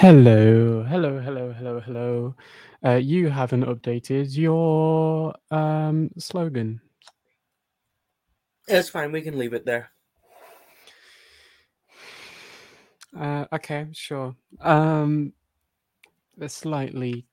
[0.00, 2.34] Hello, hello, hello, hello, hello.
[2.82, 6.80] Uh, you haven't updated your um, slogan.
[8.66, 9.12] It's fine.
[9.12, 9.90] We can leave it there.
[13.14, 14.34] Uh, okay, sure.
[14.62, 15.34] Um,
[16.38, 17.26] that slightly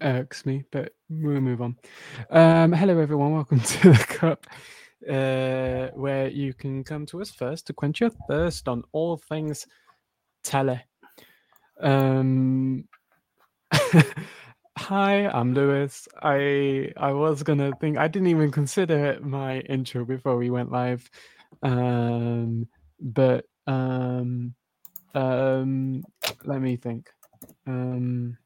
[0.00, 1.76] irks me, but we'll move on.
[2.30, 3.34] Um, hello, everyone.
[3.34, 4.46] Welcome to the cup,
[5.10, 9.66] uh, where you can come to us first to quench your thirst on all things
[10.44, 10.84] tele.
[11.80, 12.88] Um,
[14.78, 16.08] hi, I'm Lewis.
[16.22, 21.08] I I was gonna think I didn't even consider my intro before we went live,
[21.62, 22.66] um,
[23.00, 24.54] but um,
[25.14, 26.02] um,
[26.44, 27.10] let me think.
[27.66, 28.38] Um,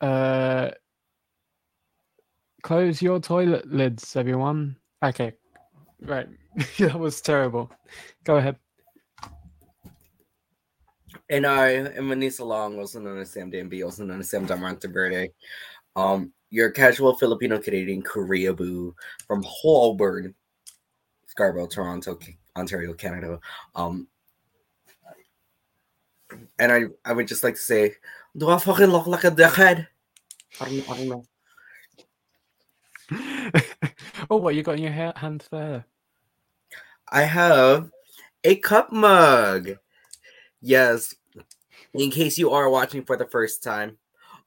[0.00, 0.70] uh,
[2.62, 4.76] close your toilet lids, everyone.
[5.02, 5.32] Okay,
[6.02, 6.28] right.
[6.78, 7.70] that was terrible.
[8.24, 8.56] Go ahead.
[11.30, 15.30] And I am Manisa Long, also known as Sam Danby, also known as Sam Damonteverde.
[15.94, 18.94] Um, your casual Filipino Canadian Korea boo
[19.26, 20.34] from Holborn,
[21.26, 22.18] Scarborough, Toronto,
[22.56, 23.38] Ontario, Canada.
[23.74, 24.08] Um,
[26.58, 27.94] and I, I would just like to say,
[28.36, 29.86] do I fucking look like a dickhead?
[30.60, 31.24] I don't, I don't know.
[34.30, 35.84] oh, what you got in your ha- hand there?
[37.10, 37.90] I have
[38.44, 39.76] a cup mug.
[40.60, 41.14] Yes,
[41.94, 43.98] in case you are watching for the first time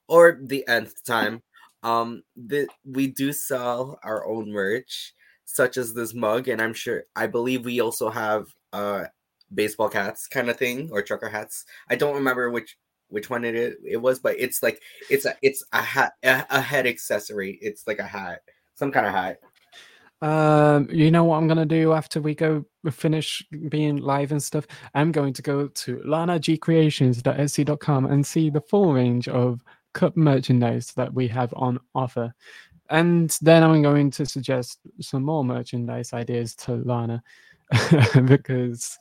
[0.07, 1.43] or the nth time,
[1.83, 5.13] um, the, we do sell our own merch,
[5.45, 9.05] such as this mug, and I'm sure I believe we also have uh
[9.53, 11.65] baseball caps kind of thing or trucker hats.
[11.89, 12.77] I don't remember which
[13.09, 16.45] which one it is, it was, but it's like it's a it's a hat a,
[16.51, 17.59] a head accessory.
[17.61, 18.41] It's like a hat,
[18.75, 19.39] some kind of hat.
[20.21, 24.67] Um, you know what I'm gonna do after we go finish being live and stuff?
[24.93, 31.13] I'm going to go to lanagcreations.etsy.com and see the full range of cup merchandise that
[31.13, 32.33] we have on offer.
[32.89, 37.23] And then I'm going to suggest some more merchandise ideas to Lana
[38.25, 38.97] because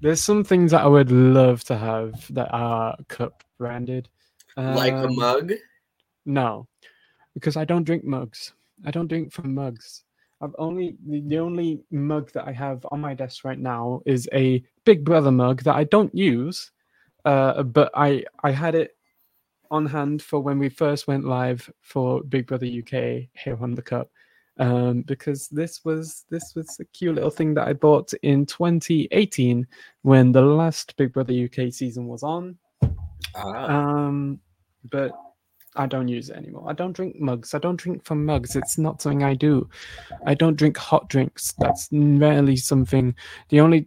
[0.00, 4.08] there's some things that I would love to have that are cup branded.
[4.56, 5.52] like a Um, mug.
[6.24, 6.66] no,
[7.34, 8.52] because I don't drink mugs.
[8.84, 10.04] I don't drink from mugs.
[10.40, 14.28] I've only the, the only mug that I have on my desk right now is
[14.32, 16.70] a Big Brother mug that I don't use,
[17.24, 18.96] uh, but I I had it
[19.70, 23.82] on hand for when we first went live for Big Brother UK here on the
[23.82, 24.10] cup.
[24.58, 29.66] Um, because this was this was a cute little thing that I bought in 2018
[30.02, 32.56] when the last Big Brother UK season was on.
[33.34, 34.40] Ah, Um,
[34.90, 35.12] but
[35.76, 36.64] I don't use it anymore.
[36.68, 37.54] I don't drink mugs.
[37.54, 38.56] I don't drink from mugs.
[38.56, 39.68] It's not something I do.
[40.26, 41.52] I don't drink hot drinks.
[41.58, 43.14] That's rarely something.
[43.50, 43.86] The only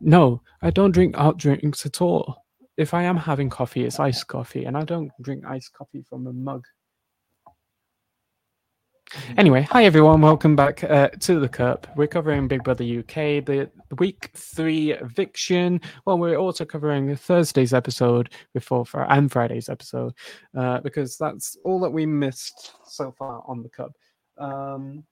[0.00, 2.44] no, I don't drink hot drinks at all.
[2.76, 6.26] If I am having coffee, it's iced coffee, and I don't drink iced coffee from
[6.26, 6.64] a mug.
[9.36, 11.86] Anyway, hi everyone, welcome back uh, to the Cup.
[11.96, 15.80] We're covering Big Brother UK, the week three eviction.
[16.04, 20.12] Well, we're also covering Thursday's episode before Fri and Friday's episode
[20.56, 23.92] uh, because that's all that we missed so far on the Cup.
[24.38, 25.04] Um,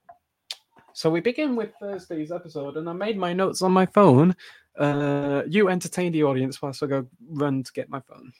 [0.92, 4.34] so we begin with Thursday's episode, and I made my notes on my phone.
[4.78, 8.32] Uh, you entertain the audience whilst I go run to get my phone.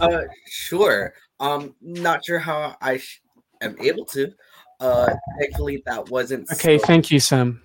[0.00, 1.14] uh, sure.
[1.40, 3.22] Um, not sure how I sh-
[3.60, 4.32] am able to.
[4.80, 7.62] Uh, thankfully that wasn't Okay, so- thank you, Sam.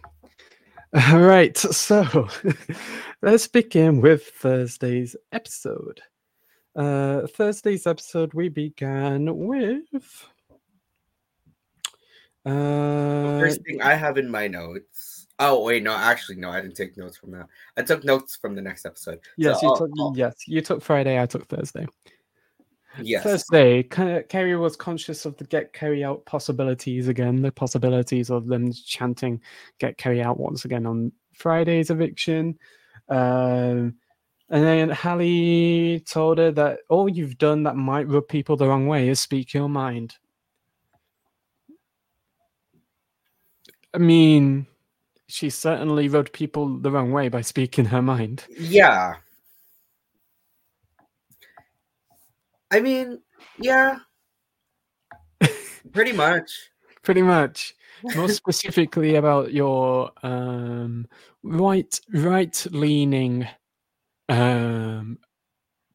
[1.12, 2.28] All right, so
[3.24, 6.02] let's begin with Thursday's episode.
[6.76, 9.84] Uh, Thursday's episode, we began with.
[12.46, 15.28] The Uh, first thing I have in my notes.
[15.40, 17.48] Oh wait, no, actually, no, I didn't take notes from that.
[17.78, 19.20] I took notes from the next episode.
[19.38, 21.20] yes, so you I'll- took I'll- yes, you took Friday.
[21.22, 21.88] I took Thursday.
[23.02, 23.24] Yes.
[23.24, 28.72] Thursday, Kerry was conscious of the get Kerry out possibilities again, the possibilities of them
[28.72, 29.42] chanting
[29.80, 32.58] get Kerry out once again on Friday's eviction.
[33.10, 33.96] Um,
[34.50, 38.88] and then Hallie told her that all you've done that might rub people the wrong
[38.88, 40.16] way is speak your mind.
[43.96, 44.68] I mean,
[45.28, 48.46] she certainly rubbed people the wrong way by speaking her mind.
[48.50, 49.16] Yeah.
[52.74, 53.20] I mean,
[53.60, 54.00] yeah.
[55.92, 56.52] Pretty much.
[57.04, 57.76] pretty much
[58.16, 61.06] more specifically about your um
[61.44, 63.48] right right leaning
[64.30, 65.18] um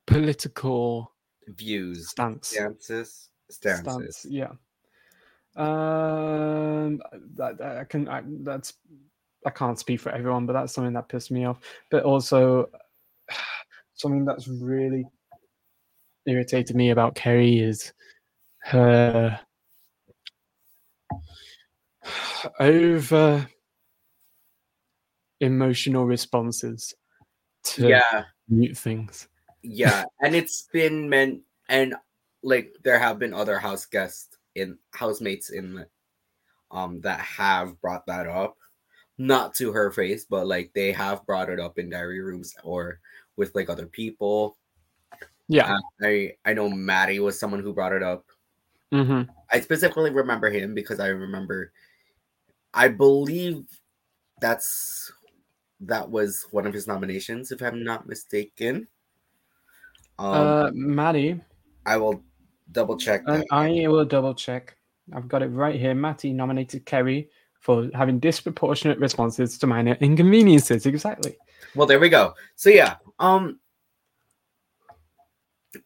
[0.06, 1.12] political
[1.48, 2.10] Views.
[2.10, 3.30] stance Stances.
[3.50, 4.18] Stances.
[4.18, 4.52] stance yeah
[5.56, 7.00] um
[7.36, 8.74] that, that i can I, that's
[9.46, 11.60] I can't speak for everyone, but that's something that pissed me off.
[11.92, 12.68] But also,
[13.94, 15.06] something that's really
[16.26, 17.92] irritated me about Kerry is
[18.60, 19.40] her
[22.60, 23.48] over
[25.40, 26.94] emotional responses
[27.62, 29.28] to Yeah, mute things.
[29.62, 31.94] yeah, and it's been meant, and
[32.42, 35.84] like there have been other house guests in housemates in
[36.70, 38.56] um that have brought that up,
[39.16, 43.00] not to her face, but like they have brought it up in diary rooms or
[43.36, 44.56] with like other people.
[45.48, 45.74] Yeah.
[45.74, 48.24] Uh, I I know Matty was someone who brought it up.
[48.92, 51.72] hmm I specifically remember him because I remember,
[52.74, 53.64] I believe
[54.40, 55.10] that's
[55.80, 58.88] that was one of his nominations, if I'm not mistaken.
[60.18, 61.40] Um, uh, Matty,
[61.86, 62.22] I will
[62.72, 63.46] double check that.
[63.50, 64.76] I will double check.
[65.14, 65.94] I've got it right here.
[65.94, 67.30] Matty nominated Kerry
[67.60, 70.86] for having disproportionate responses to minor inconveniences.
[70.86, 71.36] Exactly.
[71.74, 72.34] Well, there we go.
[72.56, 73.60] So yeah, um,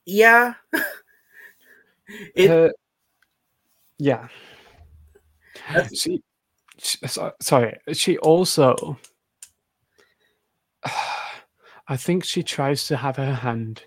[0.06, 0.54] yeah,
[2.34, 2.70] it Uh,
[3.98, 4.28] yeah.
[5.94, 6.22] She,
[6.78, 6.98] she-
[7.40, 7.78] sorry.
[7.92, 8.98] She also,
[11.88, 13.84] I think she tries to have her hand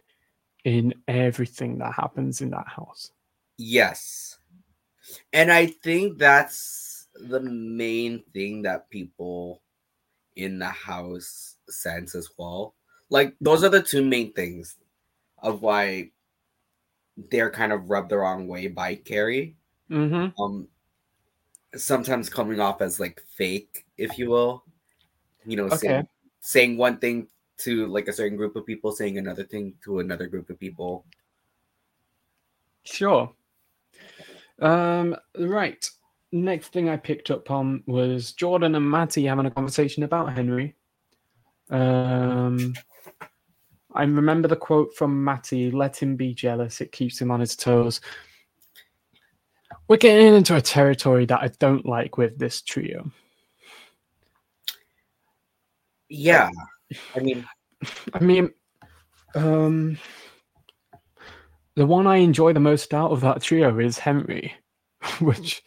[0.64, 3.12] in everything that happens in that house.
[3.58, 4.38] yes,
[5.34, 9.62] and I think that's the main thing that people
[10.36, 12.74] in the house sense as well.
[13.10, 14.78] Like those are the two main things
[15.42, 16.12] of why
[17.32, 19.56] they're kind of rubbed the wrong way by Kerry.
[19.90, 20.42] Mm-hmm.
[20.42, 20.68] Um,
[21.76, 24.64] sometimes coming off as like fake, if you will.
[25.46, 26.08] You know, saying,
[26.40, 27.28] saying one thing
[27.60, 31.06] to like a certain group of people, saying another thing to another group of people.
[32.84, 33.32] Sure.
[34.60, 35.88] Um, right.
[36.32, 40.76] Next thing I picked up on was Jordan and Matty having a conversation about Henry.
[41.70, 42.74] Um,
[43.96, 47.56] I remember the quote from Matty let him be jealous, it keeps him on his
[47.56, 48.02] toes.
[49.88, 53.12] We're getting into a territory that I don't like with this trio.
[56.10, 56.50] Yeah,
[57.16, 57.46] I mean,
[58.14, 58.52] I mean,
[59.36, 59.98] um,
[61.76, 64.54] the one I enjoy the most out of that trio is Henry,
[65.20, 65.64] which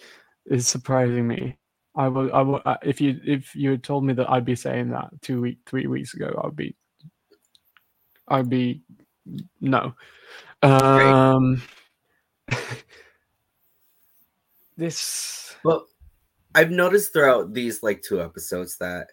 [0.47, 1.59] is surprising me.
[1.95, 2.63] I will, I will.
[2.83, 5.87] If you if you had told me that I'd be saying that two week, three
[5.87, 6.77] weeks ago, I'd be,
[8.29, 8.83] I'd be,
[9.61, 9.95] no.
[10.63, 11.63] Um,
[14.77, 15.87] this, Well,
[16.55, 19.09] I've noticed throughout these like two episodes that,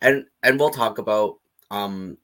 [0.00, 1.38] and and we'll talk about
[1.70, 2.16] um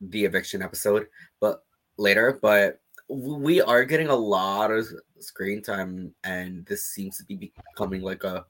[0.00, 1.06] the eviction episode,
[1.40, 1.64] but
[1.96, 2.38] later.
[2.42, 4.86] But we are getting a lot of
[5.20, 8.44] screen time, and this seems to be becoming like a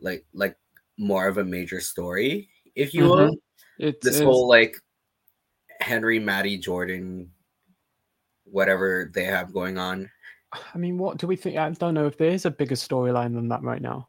[0.00, 0.56] like like
[0.98, 3.36] more of a major story, if you will.
[3.78, 4.76] it's This it's- whole like
[5.82, 7.30] Henry, Matty, Jordan,
[8.44, 10.10] whatever they have going on.
[10.74, 11.56] I mean, what do we think?
[11.56, 14.08] I don't know if there is a bigger storyline than that right now.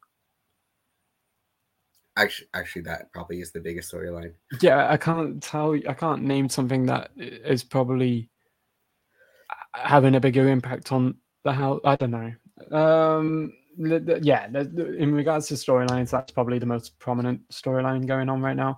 [2.15, 4.33] Actually, actually, that probably is the biggest storyline.
[4.61, 5.73] Yeah, I can't tell.
[5.73, 8.29] I can't name something that is probably
[9.73, 11.81] having a bigger impact on the house.
[11.83, 12.31] I don't know.
[12.71, 18.55] Um, yeah, in regards to storylines, that's probably the most prominent storyline going on right
[18.55, 18.77] now.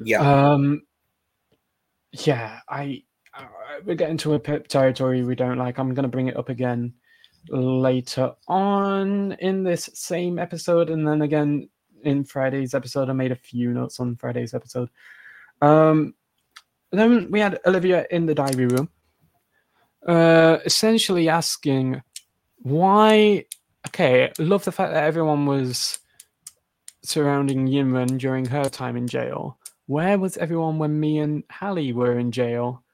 [0.00, 0.82] Yeah, Um,
[2.26, 3.02] yeah, I,
[3.34, 3.46] I
[3.84, 5.78] we're getting to a pit territory we don't like.
[5.78, 6.94] I'm gonna bring it up again
[7.48, 11.68] later on in this same episode, and then again
[12.02, 13.08] in Friday's episode.
[13.08, 14.88] I made a few notes on Friday's episode.
[15.60, 16.14] Um,
[16.90, 18.88] then we had Olivia in the diary room,
[20.06, 22.02] uh, essentially asking
[22.58, 23.44] why.
[23.86, 25.98] Okay, love the fact that everyone was
[27.02, 29.57] surrounding Yinrun during her time in jail.
[29.88, 32.84] Where was everyone when me and Hallie were in jail?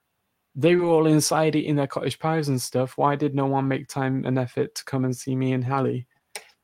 [0.55, 2.97] They were all inside eating their cottage pies and stuff.
[2.97, 6.07] Why did no one make time and effort to come and see me and Hallie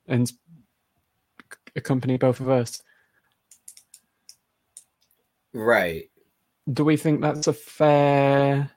[0.07, 0.31] and
[1.75, 2.81] accompany both of us?
[5.53, 6.09] right.
[6.71, 8.71] Do we think that's a fair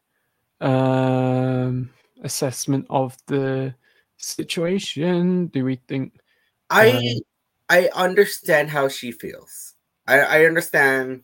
[0.60, 1.90] um,
[2.24, 3.76] assessment of the
[4.16, 5.46] situation?
[5.46, 6.18] Do we think?
[6.68, 7.02] I Um,
[7.68, 9.74] I understand how she feels.
[10.08, 11.22] I I understand,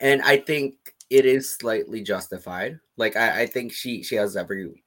[0.00, 0.74] and I think
[1.10, 2.78] it is slightly justified.
[2.96, 4.84] Like I I think she she has every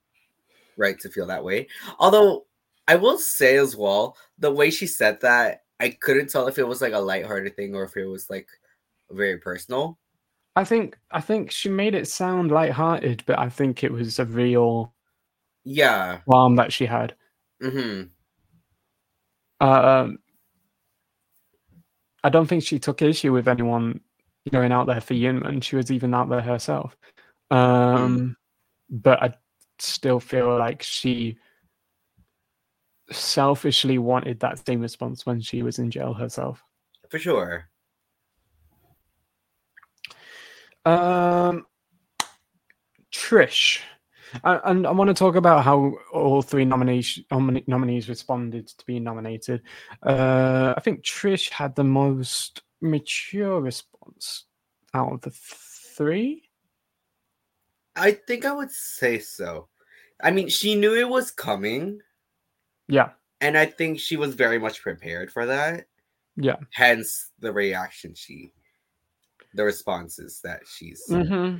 [0.77, 1.67] right to feel that way.
[1.99, 2.45] Although
[2.87, 6.67] I will say as well, the way she said that, I couldn't tell if it
[6.67, 8.47] was like a lighthearted thing or if it was like
[9.11, 9.97] very personal.
[10.55, 14.25] I think I think she made it sound lighthearted, but I think it was a
[14.25, 14.93] real
[15.63, 16.19] Yeah.
[16.25, 17.15] qualm that she had.
[17.61, 18.03] hmm
[19.59, 20.19] Um,
[22.23, 24.01] I don't think she took issue with anyone
[24.49, 25.63] going out there for Yinrun.
[25.63, 26.95] She was even out there herself.
[27.51, 28.35] Um,
[28.89, 29.33] But I
[29.79, 31.37] still feel like she
[33.11, 36.63] selfishly wanted that same response when she was in jail herself.
[37.09, 37.69] For sure.
[40.85, 41.65] Um,
[43.13, 43.79] Trish.
[44.43, 49.03] And I want to talk about how all three nomination nomine- nominees responded to being
[49.03, 49.61] nominated.
[50.03, 54.45] Uh, I think Trish had the most mature response
[54.93, 56.43] out of the three.
[57.95, 59.67] I think I would say so.
[60.21, 62.01] I mean, she knew it was coming,
[62.87, 65.85] Yeah, and I think she was very much prepared for that.
[66.35, 66.57] yeah.
[66.73, 68.51] Hence the reaction she,
[69.53, 71.03] the responses that she's.
[71.07, 71.55] hmm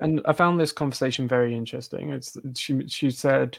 [0.00, 2.10] And I found this conversation very interesting.
[2.10, 3.58] It's she she said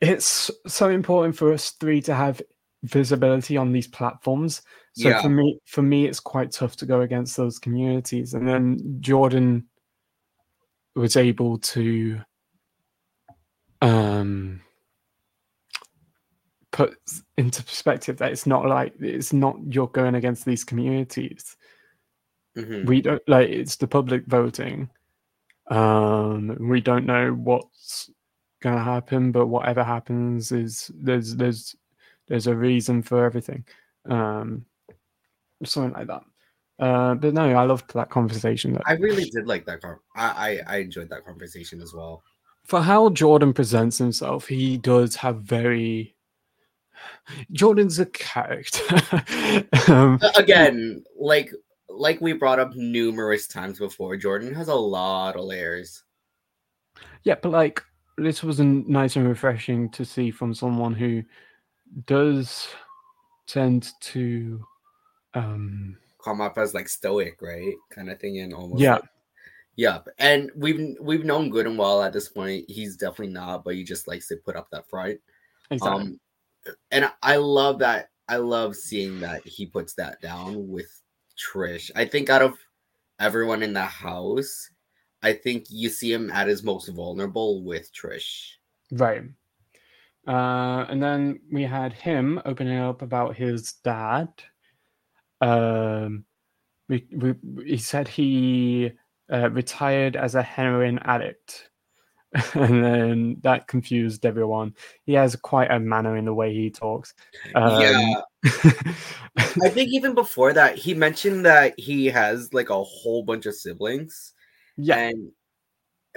[0.00, 2.40] it's so important for us three to have
[2.82, 4.62] visibility on these platforms.
[4.92, 5.22] So Yeah.
[5.22, 8.34] for me, for me, it's quite tough to go against those communities.
[8.34, 9.68] And then Jordan
[10.94, 12.20] was able to
[13.82, 14.60] um
[16.72, 16.96] put
[17.36, 21.56] into perspective that it's not like it's not you're going against these communities
[22.56, 22.84] Mhm.
[22.86, 24.90] we don't like it's the public voting
[25.70, 28.10] um we don't know what's
[28.60, 31.74] gonna happen but whatever happens is there's there's
[32.28, 33.64] there's a reason for everything
[34.08, 34.64] um
[35.64, 36.22] something like that
[36.78, 39.82] uh but no i loved that conversation that I really did like that.
[39.82, 42.22] Con- I, I I enjoyed that conversation as well.
[42.64, 46.14] for how jordan presents himself he does have very
[47.52, 48.82] jordan's a character
[49.88, 51.52] um, Again, like
[51.88, 56.02] like we brought up numerous times before, Jordan has a lot of layers.
[57.24, 57.82] Yeah, but like
[58.16, 61.22] this was nice and refreshing to see from someone who
[62.06, 62.68] does
[63.46, 64.64] tend to
[65.34, 67.74] um Come up as like stoic, right?
[67.90, 68.94] Kind of thing, and almost Yeah.
[68.96, 69.04] like-
[69.76, 69.98] yeah.
[70.18, 72.68] And we've we've known good and well at this point.
[72.68, 75.18] He's definitely not, but he just likes to put up that front.
[75.70, 76.02] exactly.
[76.02, 76.20] Um,
[76.90, 78.10] and I love that.
[78.28, 81.00] I love seeing that he puts that down with
[81.38, 81.90] Trish.
[81.96, 82.58] I think out of
[83.18, 84.70] everyone in the house,
[85.22, 88.56] I think you see him at his most vulnerable with Trish.
[88.92, 89.22] right.
[90.26, 94.28] Uh and then we had him opening up about his dad.
[95.40, 96.24] Um
[96.90, 98.92] we, we, he said he
[99.32, 101.70] uh, retired as a heroin addict.
[102.54, 104.74] and then that confused everyone.
[105.04, 107.14] He has quite a manner in the way he talks.
[107.56, 113.24] Um, yeah, I think even before that, he mentioned that he has like a whole
[113.24, 114.34] bunch of siblings,
[114.76, 115.08] yeah.
[115.08, 115.32] and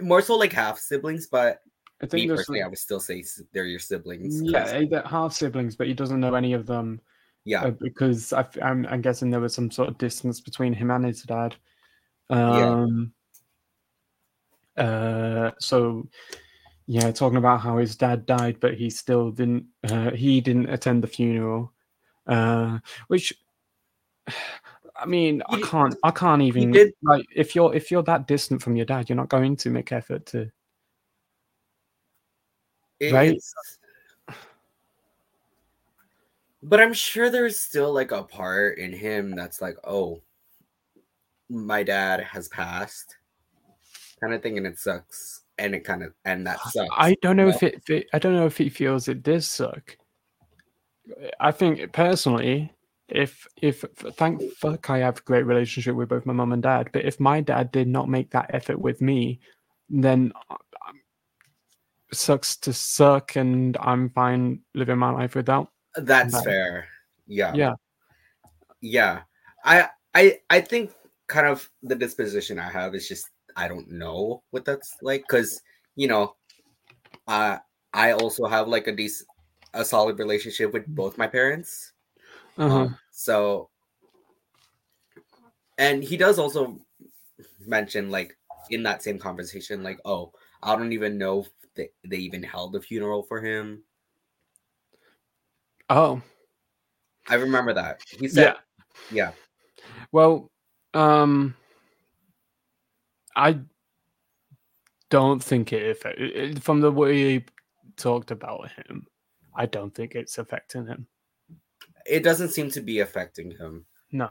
[0.02, 1.26] more so like half siblings.
[1.26, 1.62] But
[2.00, 4.40] I me think there's personally, I would still say they're your siblings.
[4.44, 7.02] yeah, they're half siblings, but he doesn't know any of them
[7.46, 10.92] yeah, uh, because I, am I'm guessing there was some sort of distance between him
[10.92, 11.56] and his dad.
[12.30, 13.14] Um,
[14.78, 16.08] uh, so
[16.88, 19.66] yeah, talking about how his dad died, but he still didn't.
[19.84, 21.72] Uh, he didn't attend the funeral,
[22.28, 23.34] uh, which.
[24.96, 25.96] I mean, I can't.
[26.04, 26.72] I can't even
[27.02, 29.92] like if you're if you're that distant from your dad, you're not going to make
[29.92, 30.50] effort to.
[33.12, 33.42] Right?
[36.66, 40.22] But I'm sure there's still like a part in him that's like, oh,
[41.50, 43.18] my dad has passed,
[44.22, 46.90] kind of thing, and it sucks, and it kind of and that sucks.
[46.98, 48.08] I don't know Well- if it, if it.
[48.14, 49.98] I don't know if he feels it does suck.
[51.42, 52.72] I think personally,
[53.10, 53.84] if if
[54.16, 57.20] thank fuck I have a great relationship with both my mum and dad, but if
[57.20, 59.42] my dad did not make that effort with me,
[59.90, 60.54] then uh,
[60.88, 61.02] um,
[62.14, 65.73] sucks to suck, and I'm fine living my life without.
[65.96, 66.44] That's Right.
[66.44, 66.88] fair.
[67.28, 67.54] Yeah.
[67.54, 67.76] Yeah.
[68.82, 69.24] Yeah.
[69.64, 70.92] I I I think
[71.28, 75.62] kind of the disposition I have is just I don't know what that's like because
[75.96, 76.36] you know,
[77.28, 77.60] uh
[77.94, 79.30] I also have like a decent
[79.74, 81.94] a solid relationship with both my parents.
[82.58, 82.90] Uh-huh.
[82.90, 83.70] Um, so
[85.78, 86.80] and he does also
[87.66, 88.38] mention like
[88.70, 90.32] in that same conversation, like, oh,
[90.62, 93.84] I don't even know if they, they even held a funeral for him.
[95.90, 96.22] Oh,
[97.30, 98.02] I remember that.
[98.20, 98.56] He said
[99.12, 99.26] yeah.
[99.26, 99.32] yeah.
[100.12, 100.52] Well,
[100.94, 101.56] um,
[103.36, 103.60] I
[105.10, 107.46] don't think it, affect- it- it- from the way he
[107.98, 109.08] talked about him.
[109.56, 111.08] I don't think it's affecting him.
[112.06, 113.86] It doesn't seem to be affecting him.
[114.12, 114.30] No.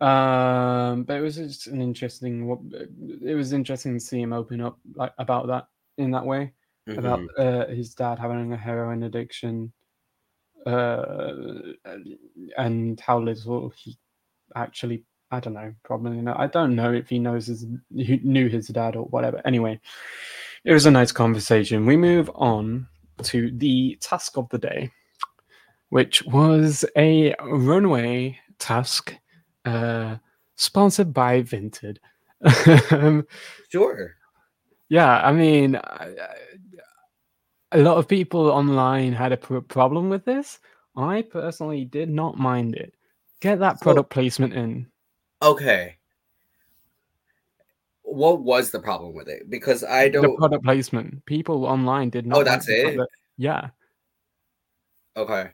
[0.00, 2.48] Um, but it was just an interesting.
[3.24, 6.52] It was interesting to see him open up like about that in that way
[6.88, 7.28] about Mhm.
[7.38, 9.72] uh, his dad having a heroin addiction.
[10.66, 11.32] Uh,
[12.58, 13.96] and how little he
[14.54, 15.04] actually.
[15.32, 15.74] I don't know.
[15.82, 16.38] Probably not.
[16.38, 19.40] I don't know if he knows his he knew his dad or whatever.
[19.44, 19.80] Anyway,
[20.64, 21.84] it was a nice conversation.
[21.84, 22.86] We move on
[23.24, 24.90] to the task of the day,
[25.88, 29.16] which was a runway task
[29.64, 30.16] uh,
[30.54, 31.98] sponsored by Vinted.
[32.92, 33.26] Um,
[33.68, 34.14] Sure.
[34.88, 36.14] yeah, I mean, I-
[37.72, 40.58] a lot of people online had a pr- problem with this.
[40.96, 42.94] I personally did not mind it.
[43.40, 44.86] Get that So- product placement in.
[45.42, 45.96] Okay.
[48.02, 49.50] What was the problem with it?
[49.50, 50.38] Because I don't.
[50.38, 51.24] product placement.
[51.26, 52.38] People online did oh, not.
[52.38, 52.94] Oh, that's it?
[52.94, 53.70] product- Yeah.
[55.16, 55.50] Okay.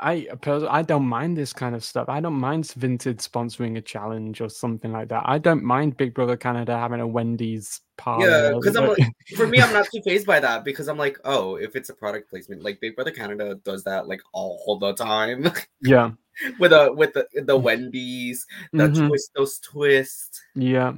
[0.00, 2.08] I pers- I don't mind this kind of stuff.
[2.08, 5.24] I don't mind Vinted sponsoring a challenge or something like that.
[5.26, 8.30] I don't mind Big Brother Canada having a Wendy's party.
[8.30, 8.98] Yeah, because I'm like,
[9.36, 11.94] for me, I'm not too phased by that because I'm like, oh, if it's a
[11.94, 15.50] product placement, like Big Brother Canada does that like all the time
[15.82, 16.12] yeah,
[16.60, 20.40] with a with the the Wendy's, the mhm, twist those twists.
[20.54, 20.92] yeah.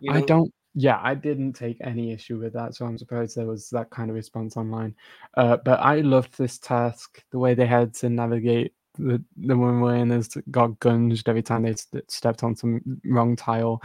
[0.00, 0.52] You I don't.
[0.78, 4.10] Yeah, I didn't take any issue with that, so I'm surprised there was that kind
[4.10, 4.94] of response online.
[5.34, 10.00] Uh, but I loved this task, the way they had to navigate the the runway
[10.00, 13.80] and there's got gunged every time they st- stepped on some wrong tile.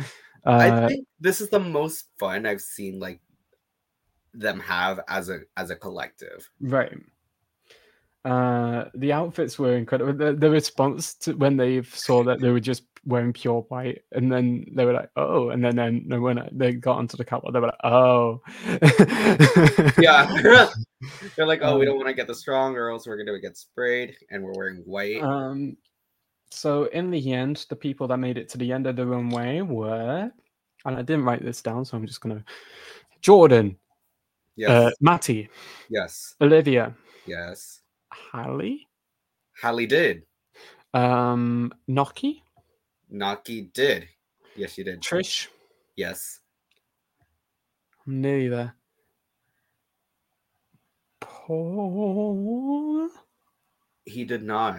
[0.46, 3.22] I Uh, think this is the most fun I've seen like
[4.34, 6.50] them have as a as a collective.
[6.60, 6.94] Right.
[8.24, 10.14] Uh, the outfits were incredible.
[10.14, 14.32] The, the response to when they saw that they were just wearing pure white, and
[14.32, 17.54] then they were like, "Oh," and then then then when they got onto the catwalk,
[17.54, 18.42] they were like, "Oh."
[20.00, 20.68] Yeah.
[21.36, 23.40] They're like, oh, we Um, don't want to get the strong or else we're gonna
[23.40, 25.22] get sprayed and we're wearing white.
[25.22, 25.78] Um,
[26.52, 29.62] so in the end, the people that made it to the end of the runway
[29.62, 30.32] were,
[30.86, 32.44] and I didn't write this down, so I'm just gonna
[33.22, 33.78] Jordan,
[34.56, 35.50] yes, uh, Matty,
[35.90, 36.94] yes, Olivia,
[37.26, 37.81] yes.
[38.12, 38.88] Hallie,
[39.62, 40.24] Hallie did.
[40.94, 42.42] um, Noky,
[43.10, 44.08] Naki did.
[44.56, 45.02] Yes, you did.
[45.02, 45.48] Trish.
[45.96, 46.40] Yes.
[48.06, 48.76] I'm nearly there.
[51.22, 53.10] Paul.
[54.06, 54.78] He did not.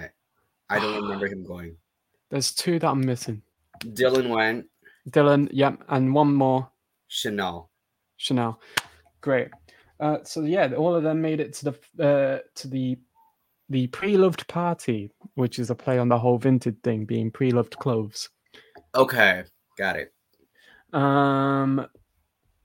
[0.69, 1.77] I don't remember him going.
[2.31, 3.43] There's two that I'm missing.
[3.81, 4.67] Dylan went.
[5.11, 6.69] Dylan, yep, and one more.
[7.09, 7.71] Chanel.
[8.17, 8.61] Chanel.
[9.21, 9.49] Great.
[10.01, 11.73] Uh, so yeah, all of them made it to the
[12.05, 12.99] uh, to the
[13.73, 18.29] the pre-loved party, which is a play on the whole vintage thing being pre-loved clothes.
[18.95, 19.45] Okay,
[19.79, 20.13] got it.
[20.93, 21.87] Um,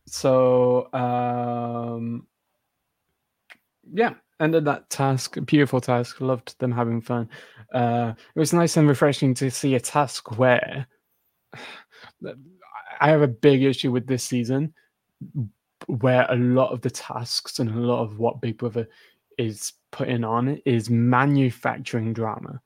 [0.05, 2.27] so um,
[3.93, 5.37] yeah, ended that task.
[5.45, 6.19] Beautiful task.
[6.19, 7.29] Loved them having fun.
[7.73, 10.87] Uh, it was nice and refreshing to see a task where
[12.99, 14.73] I have a big issue with this season,
[15.85, 18.89] where a lot of the tasks and a lot of what Big Brother
[19.37, 22.61] is putting on is manufacturing drama.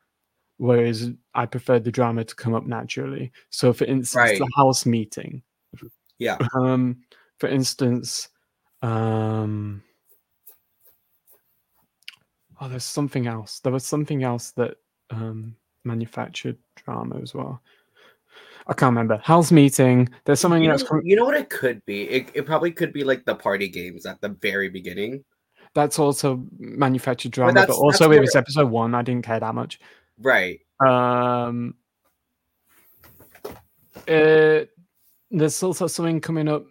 [0.58, 3.32] Whereas I prefer the drama to come up naturally.
[3.50, 5.42] So, for instance, the house meeting,
[6.20, 6.38] Yeah.
[6.54, 6.98] um,
[7.38, 8.28] for instance,
[8.82, 9.82] um,
[12.60, 13.60] oh, there's something else.
[13.62, 14.76] There was something else that
[15.10, 17.62] um, manufactured drama as well.
[18.68, 19.18] I can't remember.
[19.24, 20.10] House meeting.
[20.26, 22.04] There's something You know, com- you know what it could be?
[22.10, 25.24] It, it probably could be like the party games at the very beginning.
[25.74, 28.94] That's also manufactured drama, but, also it was episode one.
[28.96, 29.80] I didn't care that much.
[30.20, 30.60] Right.
[30.86, 31.76] Um,
[34.08, 34.66] uh,
[35.32, 36.66] there's also something coming up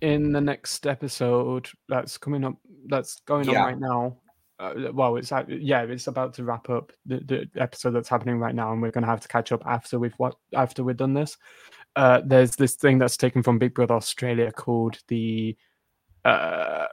[0.00, 2.54] in the next episode that's coming up
[2.86, 3.60] that's going Yeah.
[3.60, 4.16] on right now.
[4.60, 8.38] Uh, well, it's uh, yeah, it's about to wrap up the, the episode that's happening
[8.38, 11.14] right now, and we're gonna have to catch up after we've what after we've done
[11.14, 11.36] this.
[11.94, 15.56] Uh, there's this thing that's taken from Big Brother Australia called the
[16.24, 16.86] uh,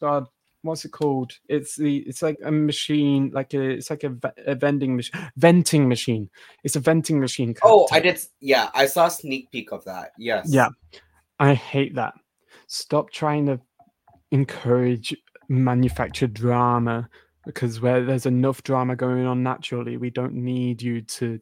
[0.00, 0.26] God,
[0.62, 1.32] what's it called?
[1.48, 5.88] It's the it's like a machine, like a it's like a, a vending machine, venting
[5.88, 6.30] machine.
[6.64, 7.54] It's a venting machine.
[7.62, 8.20] Oh, I did.
[8.40, 10.12] Yeah, I saw a sneak peek of that.
[10.18, 10.46] Yes.
[10.48, 10.68] Yeah,
[11.38, 12.14] I hate that.
[12.68, 13.60] Stop trying to
[14.30, 15.14] encourage
[15.48, 17.08] manufactured drama
[17.44, 21.40] because where there's enough drama going on naturally, we don't need you to,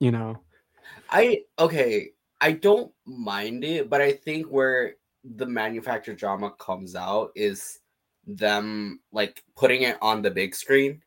[0.00, 0.38] you know.
[1.10, 2.10] I okay.
[2.40, 4.96] I don't mind it, but I think where
[5.34, 7.80] the manufactured drama comes out is
[8.26, 11.02] them like putting it on the big screen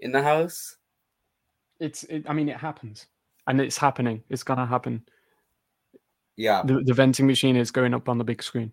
[0.00, 0.76] in the house.
[1.78, 2.04] It's.
[2.04, 3.06] It, I mean, it happens,
[3.46, 4.22] and it's happening.
[4.28, 5.02] It's gonna happen.
[6.36, 6.62] Yeah.
[6.64, 8.72] The, the venting machine is going up on the big screen.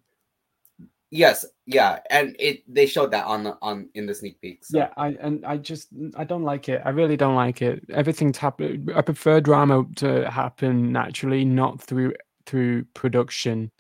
[1.10, 1.46] Yes.
[1.66, 2.00] Yeah.
[2.10, 4.70] And it they showed that on the on in the sneak peeks.
[4.70, 6.82] so- Yeah, I and I just I don't like it.
[6.86, 7.84] I really don't like it.
[7.90, 8.90] Everything's happen.
[8.96, 12.14] I prefer drama to happen naturally, not through
[12.46, 13.72] through production.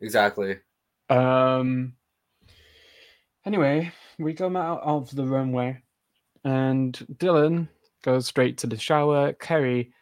[0.00, 0.58] Exactly.
[1.08, 1.94] Um,
[3.46, 5.82] Anyway, we come out of the runway,
[6.44, 7.68] and Dylan
[8.02, 9.32] goes straight to the shower.
[9.32, 9.92] Kerry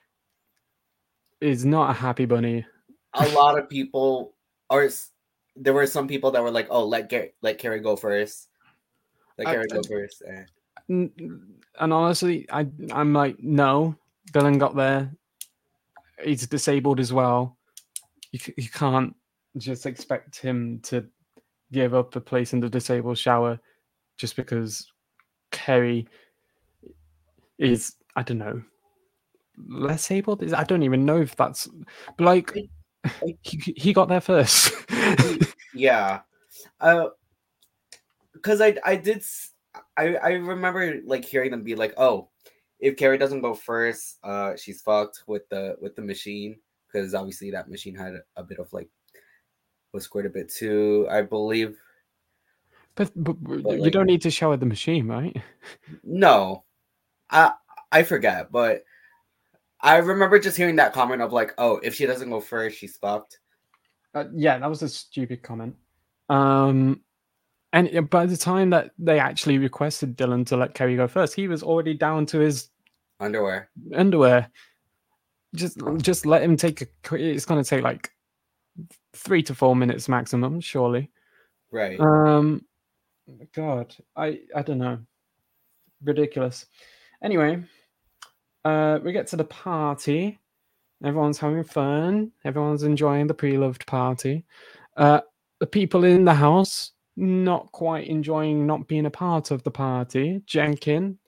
[1.41, 2.67] is not a happy bunny.
[3.15, 4.35] A lot of people
[4.71, 4.89] are.
[5.55, 8.49] There were some people that were like, "Oh, let Gary, let Kerry go first.
[9.39, 10.23] Let I- Kerry go first.
[10.27, 10.45] Eh.
[10.89, 13.95] And honestly, I I'm like, no.
[14.33, 15.15] Dylan got there.
[16.23, 17.57] He's disabled as well.
[18.33, 19.15] You you can't
[19.57, 21.07] just expect him to
[21.73, 23.59] give up a place in the disabled shower
[24.17, 24.91] just because
[25.51, 26.07] Kerry
[27.59, 28.63] is I don't know
[29.69, 30.39] less able.
[30.43, 31.69] Is I don't even know if that's
[32.17, 32.53] but like
[33.43, 34.73] he, he got there first.
[35.75, 36.23] Yeah,
[36.81, 37.09] uh,
[38.33, 39.23] because I I did
[39.97, 42.31] I I remember like hearing them be like, "Oh,
[42.81, 47.53] if Kerry doesn't go first, uh, she's fucked with the with the machine." Because obviously
[47.53, 48.89] that machine had a bit of like
[49.93, 51.07] was quite a bit too.
[51.11, 51.77] I believe
[52.95, 55.37] but, but, but you like- don't need to shower the machine, right?
[56.03, 56.65] No,
[57.31, 57.53] I
[57.93, 58.85] I forget, but
[59.81, 62.97] I remember just hearing that comment of like, oh, if she doesn't go first, she's
[62.97, 63.39] fucked.
[64.15, 65.77] Uh, yeah, that was a stupid comment.
[66.29, 67.03] Um,
[67.73, 71.47] and by the time that they actually requested Dylan to let Kerry go first, he
[71.47, 72.71] was already down to his
[73.21, 73.69] Underwear.
[73.95, 74.51] underwear.
[75.55, 76.87] Just, just let him take a.
[77.15, 78.11] It's going to take like
[79.13, 81.11] three to four minutes maximum, surely.
[81.71, 81.99] Right.
[81.99, 82.65] Um,
[83.55, 84.99] God, I, I don't know.
[86.03, 86.67] Ridiculous.
[87.23, 87.63] Anyway,
[88.65, 90.39] uh, we get to the party.
[91.05, 92.33] Everyone's having fun.
[92.45, 94.45] Everyone's enjoying the pre-loved party.
[94.97, 95.21] Uh,
[95.61, 100.41] the people in the house not quite enjoying not being a part of the party.
[100.47, 101.19] Jenkin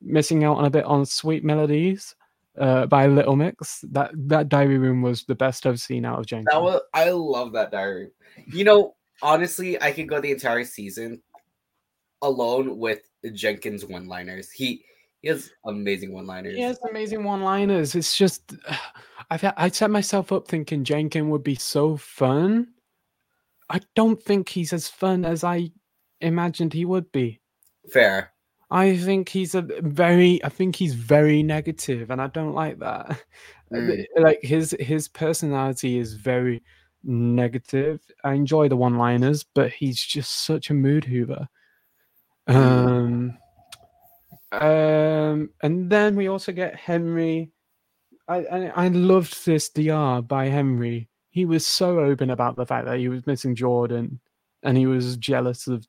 [0.00, 2.14] missing out on a bit on "Sweet Melodies"
[2.58, 3.84] uh, by Little Mix.
[3.90, 6.46] That that diary room was the best I've seen out of Jenkin.
[6.50, 8.10] that was I love that diary.
[8.52, 11.22] You know, honestly, I could go the entire season
[12.22, 13.00] alone with
[13.32, 14.50] Jenkin's one-liners.
[14.50, 14.84] He
[15.22, 16.56] he has amazing one-liners.
[16.56, 17.94] He has amazing one-liners.
[17.94, 18.54] It's just
[19.30, 22.68] I've I set myself up thinking Jenkin would be so fun.
[23.68, 25.70] I don't think he's as fun as I
[26.20, 27.40] imagined he would be.
[27.92, 28.32] Fair.
[28.70, 33.20] I think he's a very I think he's very negative and I don't like that.
[33.72, 34.04] Mm.
[34.16, 36.60] Like his his personality is very
[37.04, 38.00] negative.
[38.24, 41.46] I enjoy the one-liners, but he's just such a mood hoover.
[42.48, 43.38] Um
[44.50, 47.52] um and then we also get Henry
[48.26, 51.08] I, I I loved this DR by Henry.
[51.30, 54.18] He was so open about the fact that he was missing Jordan
[54.64, 55.86] and he was jealous of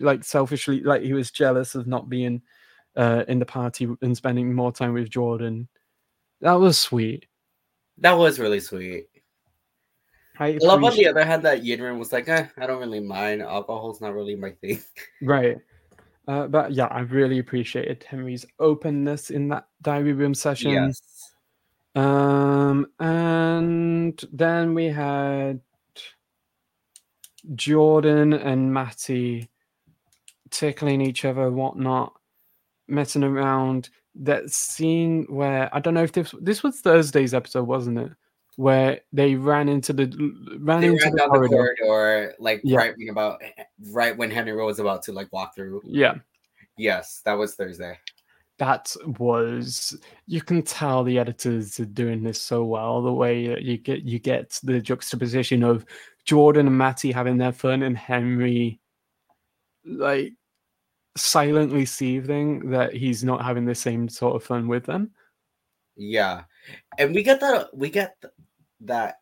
[0.00, 2.42] like selfishly like he was jealous of not being
[2.96, 5.68] uh in the party and spending more time with Jordan.
[6.40, 7.26] That was sweet.
[7.98, 9.06] That was really sweet.
[10.38, 13.00] I I love on the other hand that Yinrun was like, eh, I don't really
[13.00, 13.42] mind.
[13.42, 14.82] Alcohol's not really my thing.
[15.22, 15.58] Right.
[16.26, 20.70] Uh, but yeah, I really appreciated Henry's openness in that diary room session.
[20.72, 21.00] yes.
[21.94, 25.60] Um, and then we had
[27.54, 29.48] Jordan and Matty
[30.50, 32.12] tickling each other, whatnot,
[32.88, 33.90] messing around.
[34.14, 38.12] That scene where I don't know if this this was Thursday's episode, wasn't it?
[38.56, 40.04] Where they ran into the
[40.60, 41.74] ran They into ran the corridor.
[41.78, 42.76] the corridor, like Yeah.
[42.76, 43.40] right when about
[43.90, 45.80] right when Henry was about to like walk through.
[45.86, 46.16] Yeah,
[46.76, 47.98] Yes, that was Thursday.
[48.62, 49.98] That was
[50.28, 54.02] you can tell the editors are doing this so well the way that you get
[54.04, 55.84] you get the juxtaposition of
[56.24, 58.78] jordan and matty having their fun and henry
[59.84, 60.32] like
[61.16, 65.10] silently seething that he's not having the same sort of fun with them
[65.96, 66.44] Yeah,
[66.98, 68.14] and we get that we get
[68.82, 69.16] that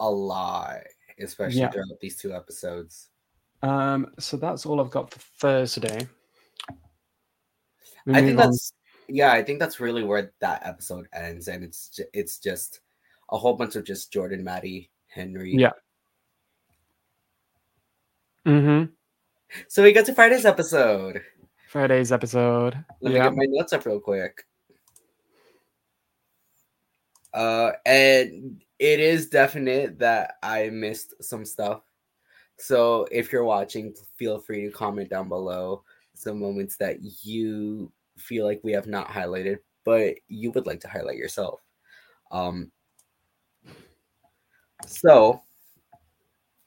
[0.00, 0.78] a lot,
[1.20, 1.70] especially Yeah.
[1.70, 3.10] throughout these two episodes.
[3.62, 6.08] um so that's all i've got for thursday
[8.06, 8.72] We I think on- that's
[9.08, 12.80] yeah, I think that's really where that episode ends, and it's ju- it's just
[13.30, 15.54] a whole bunch of just Jordan, Matty, Henry.
[15.54, 15.72] Yeah.
[18.46, 18.92] Mm-hmm.
[19.68, 21.22] So we get to Friday's episode.
[21.68, 24.44] friday's episode Let me get my notes up real quick.
[27.34, 31.82] Uh, and it is definite that I missed some stuff.
[32.56, 35.82] So if you're watching, feel free to comment down below
[36.14, 40.88] some moments that you feel like we have not highlighted, but you would like to
[40.88, 41.60] highlight yourself.
[42.30, 42.70] Um,
[44.86, 45.40] so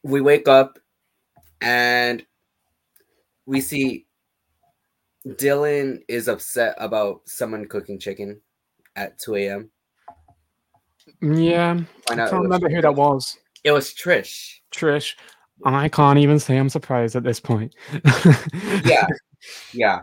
[0.03, 0.79] we wake up
[1.62, 2.25] and
[3.45, 4.05] we see
[5.27, 8.39] Dylan is upset about someone cooking chicken
[8.95, 9.69] at 2 a.m.
[11.21, 14.59] yeah i can't remember who that was It was Trish.
[14.71, 15.15] trish
[15.65, 17.75] I can't even say I'm surprised at this point.
[18.85, 19.05] yeah,
[19.73, 19.99] yeah.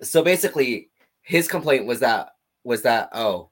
[0.00, 0.90] So basically,
[1.22, 2.30] his complaint was that
[2.64, 3.50] was that oh,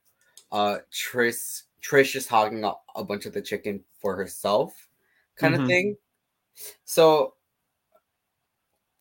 [0.52, 4.88] uh, Trish Trish is hogging up a bunch of the chicken for herself,
[5.36, 5.60] kind Mhm.
[5.62, 5.96] of thing.
[6.84, 7.34] So,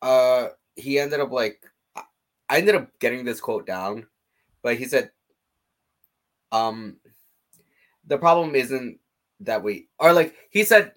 [0.02, 1.62] uh, he ended up like,
[1.96, 2.04] I-
[2.48, 4.08] I ended up getting this quote down,
[4.62, 5.12] but he said,
[6.52, 6.96] um,
[8.06, 8.98] the problem isn't
[9.40, 10.92] that we or like he said.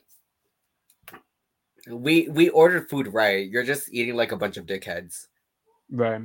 [1.87, 3.49] We we ordered food right.
[3.49, 5.27] You're just eating like a bunch of dickheads
[5.91, 6.21] right.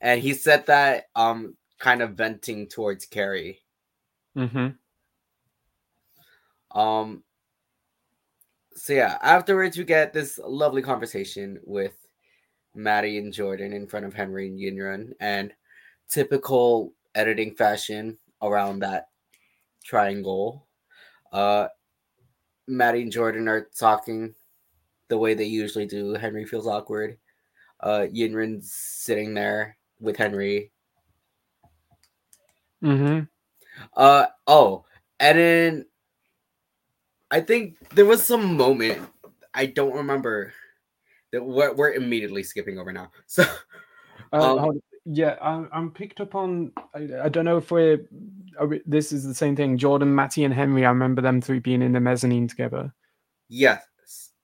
[0.00, 3.60] and he said that um kind of venting towards Kerry.
[4.36, 4.68] Mm-hmm.
[6.78, 7.22] Um
[8.74, 11.94] so yeah, afterwards we get this lovely conversation with
[12.74, 15.52] Matty and Jordan in front of Henry and Yinrun and
[16.08, 19.08] typical editing fashion around that
[19.84, 20.66] triangle.
[21.32, 21.68] Uh
[22.68, 24.34] Matty and Jordan are talking
[25.08, 26.14] the way they usually do.
[26.14, 27.18] Henry feels awkward.
[27.82, 30.70] Uh Yinrun's sitting there with Henry
[32.82, 33.20] Mm-hmm.
[33.96, 34.84] Uh oh,
[35.20, 35.86] and then
[37.30, 39.00] I think there was some moment
[39.54, 40.52] I don't remember
[41.32, 43.10] that we're, we're immediately skipping over now.
[43.26, 43.44] So
[44.32, 46.72] Uh, Um, hold- yeah, I'm, I'm picked up on.
[46.94, 48.06] I, I don't know if we're.
[48.58, 49.76] Are we, this is the same thing.
[49.76, 50.84] Jordan, Matty, and Henry.
[50.86, 52.92] I remember them three being in the mezzanine together.
[53.48, 53.82] yes,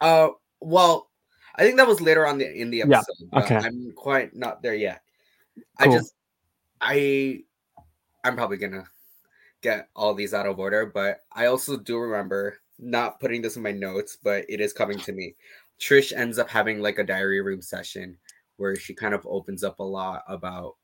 [0.01, 0.29] uh,
[0.61, 1.08] well,
[1.59, 3.29] I think that was later on the, in the episode.
[3.33, 3.57] but okay.
[3.57, 5.03] I'm quite not there yet.
[5.83, 5.93] Cool.
[5.93, 6.15] I just
[6.81, 7.43] I
[8.25, 8.85] I'm probably gonna
[9.61, 13.63] get all these out of order, but I also do remember not putting this in
[13.63, 15.35] my notes, but it is coming to me.
[15.81, 18.17] Trish ends up having like a diary room session
[18.57, 20.77] where she kind of opens up a lot about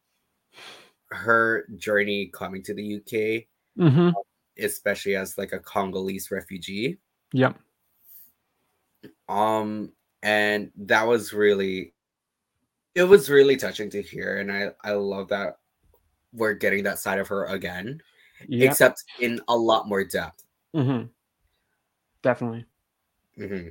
[1.10, 3.46] her journey coming to the UK,
[3.78, 4.10] Mm-hmm.
[4.58, 6.98] especially as like a Congolese refugee.
[7.32, 7.58] Yep.
[9.28, 9.92] Um
[10.24, 11.92] and that was really
[12.96, 15.58] it was really touching to hear and I I love that
[16.32, 18.00] we're getting that side of her again,
[18.48, 18.70] Yep.
[18.72, 20.44] except in a lot more depth.
[20.74, 21.06] mm-hmm.
[22.22, 22.64] Definitely.
[23.36, 23.68] hmm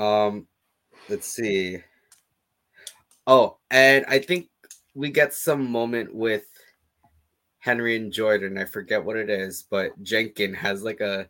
[0.00, 0.46] Um,
[1.08, 1.78] let's see.
[3.26, 4.48] Oh, and I think
[4.94, 6.44] we get some moment with
[7.58, 8.58] Henry and Jordan.
[8.58, 11.28] I forget what it is, but Jenkin has like a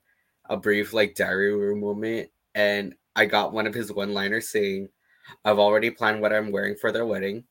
[0.51, 4.89] a brief like diary room moment, and I got one of his one liners saying,
[5.45, 7.45] "I've already planned what I'm wearing for their wedding."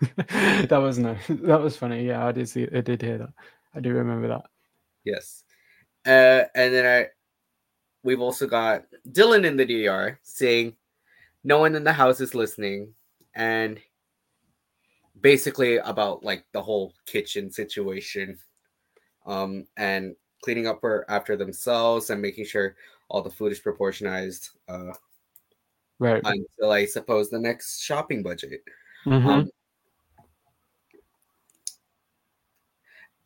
[0.26, 1.16] that was no.
[1.28, 2.06] That was funny.
[2.06, 2.68] Yeah, I did see.
[2.74, 3.32] I did hear that.
[3.74, 4.44] I do remember that.
[5.04, 5.44] Yes.
[6.04, 7.08] Uh, and then I,
[8.02, 10.76] we've also got Dylan in the DR saying,
[11.44, 12.92] "No one in the house is listening,"
[13.34, 13.80] and
[15.20, 18.38] basically about like the whole kitchen situation,
[19.26, 22.74] um, and cleaning up for after themselves and making sure
[23.12, 24.50] all the food is proportionized.
[24.66, 24.92] Uh,
[25.98, 26.22] Right.
[26.24, 28.64] until I suppose the next shopping budget.
[29.04, 29.26] Mhm.
[29.28, 29.50] Um,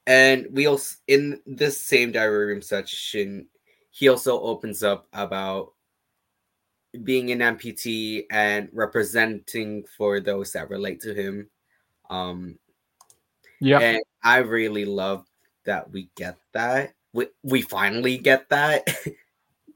[0.06, 3.48] and we also in this same diary room section,
[3.90, 5.72] he also opens up about
[7.02, 11.48] being an amputee and representing for those that relate to him.
[12.10, 12.58] Um,
[13.60, 13.78] yeah.
[13.78, 15.26] and I really love
[15.64, 16.94] that we get that.
[17.14, 18.86] We we finally get that.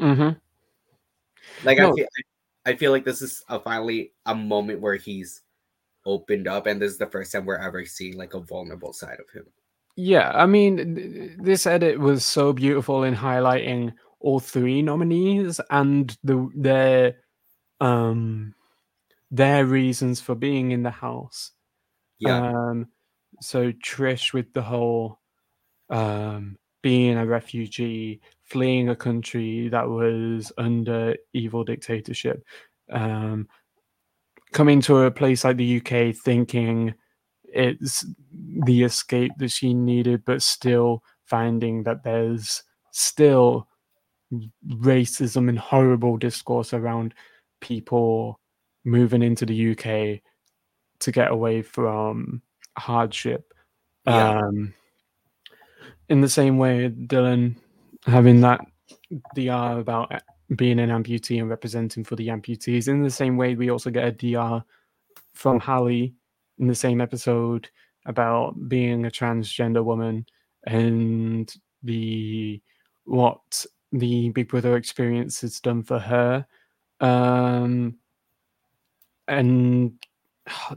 [0.00, 1.66] mm-hmm.
[1.66, 2.06] like I feel
[2.66, 5.42] I feel like this is a finally a moment where he's
[6.06, 9.18] opened up, and this is the first time we're ever seeing like a vulnerable side
[9.20, 9.46] of him.
[9.96, 16.16] Yeah, I mean, th- this edit was so beautiful in highlighting all three nominees and
[16.22, 17.16] the their
[17.80, 18.54] um
[19.30, 21.52] their reasons for being in the house.
[22.18, 22.88] Yeah, Um,
[23.40, 25.20] so Trish with the whole
[25.88, 32.44] um being a refugee, fleeing a country that was under evil dictatorship,
[32.90, 33.48] um,
[34.52, 36.94] coming to a place like the UK, thinking
[37.44, 38.04] it's
[38.64, 43.68] the escape that she needed, but still finding that there's still
[44.68, 47.14] racism and horrible discourse around
[47.60, 48.40] people
[48.84, 50.20] moving into the UK
[51.00, 52.42] to get away from
[52.76, 53.52] hardship.
[54.06, 54.38] Yeah.
[54.38, 54.74] Um,
[56.08, 57.56] in the same way, Dylan
[58.06, 58.60] having that
[59.34, 60.12] DR about
[60.56, 62.88] being an amputee and representing for the amputees.
[62.88, 64.64] In the same way, we also get a DR
[65.32, 66.14] from Hallie
[66.58, 67.68] in the same episode
[68.06, 70.26] about being a transgender woman
[70.66, 72.60] and the
[73.04, 76.46] what the Big Brother experience has done for her.
[77.00, 77.96] Um,
[79.28, 79.92] and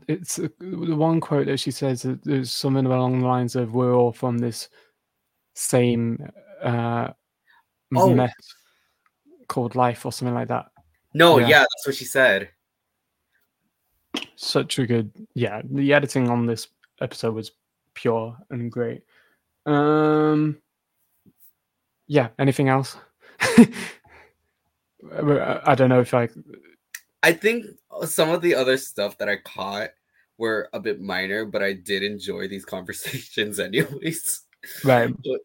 [0.07, 3.73] it's uh, the one quote that she says that there's something along the lines of
[3.73, 4.69] "We're all from this
[5.55, 6.29] same
[6.63, 7.13] uh,
[7.95, 8.13] Oh.
[8.13, 8.33] mess."
[9.47, 10.67] called Life or something like that.
[11.13, 11.47] No, Yeah.
[11.47, 12.49] yeah, that's what she said.
[14.35, 15.61] Such a good, yeah.
[15.63, 16.67] The editing on this
[17.01, 17.51] episode was
[17.93, 19.03] pure and great.
[19.65, 20.57] Um,
[22.07, 22.29] yeah.
[22.39, 22.97] Anything else?
[25.11, 26.29] I don't know if I.
[27.21, 27.65] I think
[28.05, 29.91] some of the other stuff that I caught
[30.37, 34.41] were a bit minor, but I did enjoy these conversations anyways.
[34.83, 35.13] Right.
[35.23, 35.41] But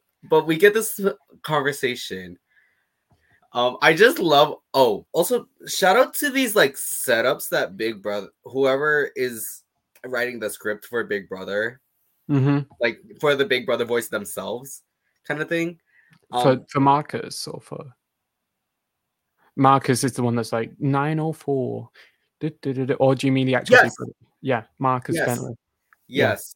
[0.47, 1.01] we get this
[1.43, 2.39] conversation.
[3.53, 4.57] Um, I just love.
[4.75, 9.63] Oh, also shout out to these like setups that Big Brother, whoever is
[10.05, 11.81] writing the script for Big Brother,
[12.29, 14.83] hmm like for the Big Brother voice themselves,
[15.27, 15.79] kind of thing.
[16.31, 17.95] for Um, for Marcus or for
[19.57, 21.91] Marcus is the one that's like nine oh four.
[23.01, 23.97] Or do you mean the actual Yes.
[24.41, 25.27] Yeah, Marcus Yes.
[25.27, 25.55] Bentley.
[26.07, 26.55] Yes.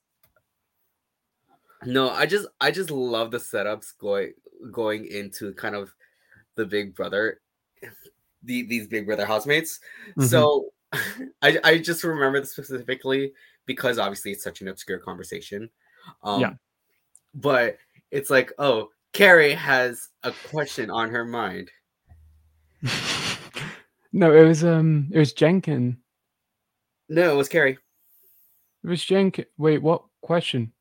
[1.84, 4.32] No, I just I just love the setups going
[4.70, 5.92] going into kind of
[6.54, 7.40] the Big Brother,
[8.42, 9.80] the, these Big Brother housemates.
[10.16, 10.24] Mhm.
[10.28, 10.72] So
[11.42, 13.32] I I just remember this specifically
[13.66, 15.70] because obviously it's such an obscure conversation.
[16.22, 16.52] Um, Yeah.
[17.34, 17.78] But
[18.10, 21.70] it's like, oh, Kerry has a question on her mind.
[24.12, 25.98] no, it was um, it was Jenkin.
[27.08, 27.78] No, it was Kerry.
[28.84, 29.46] It was Jenkin.
[29.58, 30.72] Wait, what question?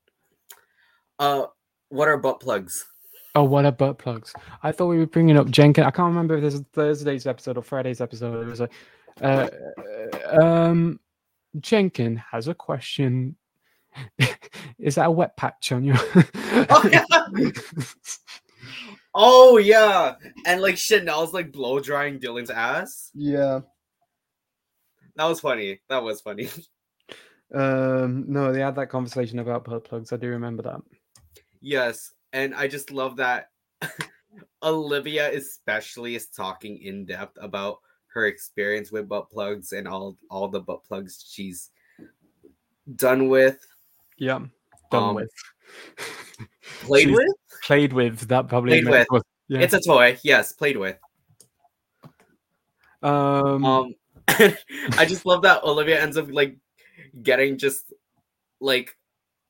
[1.21, 1.45] Uh,
[1.89, 2.83] what are butt plugs?
[3.35, 4.33] Oh, what are butt plugs?
[4.63, 5.83] I thought we were bringing up Jenkin.
[5.83, 8.41] I can't remember if this is Thursday's episode or Friday's episode.
[8.41, 8.71] It was like,
[9.21, 9.47] uh,
[10.33, 10.99] uh, um,
[11.59, 13.35] Jenkin has a question.
[14.79, 15.93] is that a wet patch on you?
[15.95, 17.51] Oh, yeah.
[19.13, 23.11] Oh yeah, and like Chanel's like blow drying Dylan's ass.
[23.13, 23.59] yeah.
[25.17, 25.81] That was funny.
[25.87, 26.49] That was funny.
[27.53, 30.13] Um, no, they had that conversation about butt plugs.
[30.13, 30.81] I do remember that.
[31.61, 33.49] Yes, and I just love that
[34.63, 37.77] Olivia especially is talking in depth about
[38.13, 41.69] her experience with butt plugs and all all the butt plugs she's
[42.95, 43.59] done with,
[44.17, 44.39] Yeah,
[44.91, 45.29] done Um, with.
[46.81, 47.33] played She's- with.
[47.63, 48.27] Played with.
[48.27, 48.81] That probably.
[48.81, 49.07] Played with.
[49.11, 49.59] more- Yeah.
[49.59, 50.17] It's a toy.
[50.23, 50.97] Yes, played with.
[53.03, 53.95] um, Um,
[54.27, 56.57] I just love that Olivia ends up like
[57.21, 57.93] getting just
[58.59, 58.95] like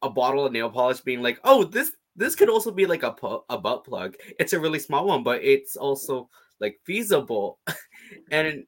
[0.01, 3.11] a bottle of nail polish, being like, "Oh, this this could also be like a
[3.11, 4.15] pu- a butt plug.
[4.39, 7.59] It's a really small one, but it's also like feasible."
[8.31, 8.65] and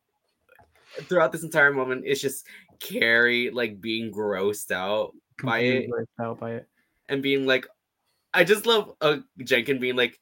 [1.03, 2.47] throughout this entire moment, it's just
[2.79, 6.67] Kerry like being grossed out by it grossed out by it.
[7.09, 7.67] and being like,
[8.33, 10.19] I just love uh, Jenkin being like,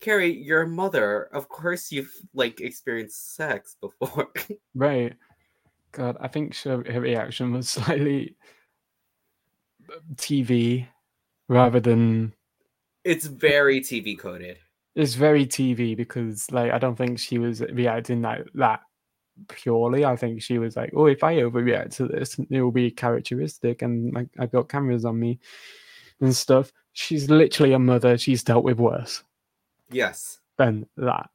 [0.00, 1.24] Kerry, you're a mother.
[1.32, 4.28] Of course, you've like experienced sex before.
[4.74, 5.14] Right.
[5.92, 8.34] God, I think her, her reaction was slightly
[10.16, 10.88] TV
[11.48, 12.34] rather than
[13.04, 14.58] it's very TV coded.
[14.94, 18.80] it's very TV because like I don't think she was reacting like that
[19.48, 20.04] purely.
[20.04, 23.82] I think she was like, oh, if I overreact to this, it will be characteristic,
[23.82, 25.38] and like I've got cameras on me
[26.20, 26.72] and stuff.
[26.92, 28.16] She's literally a mother.
[28.16, 29.22] She's dealt with worse
[29.90, 31.28] Yes, than that.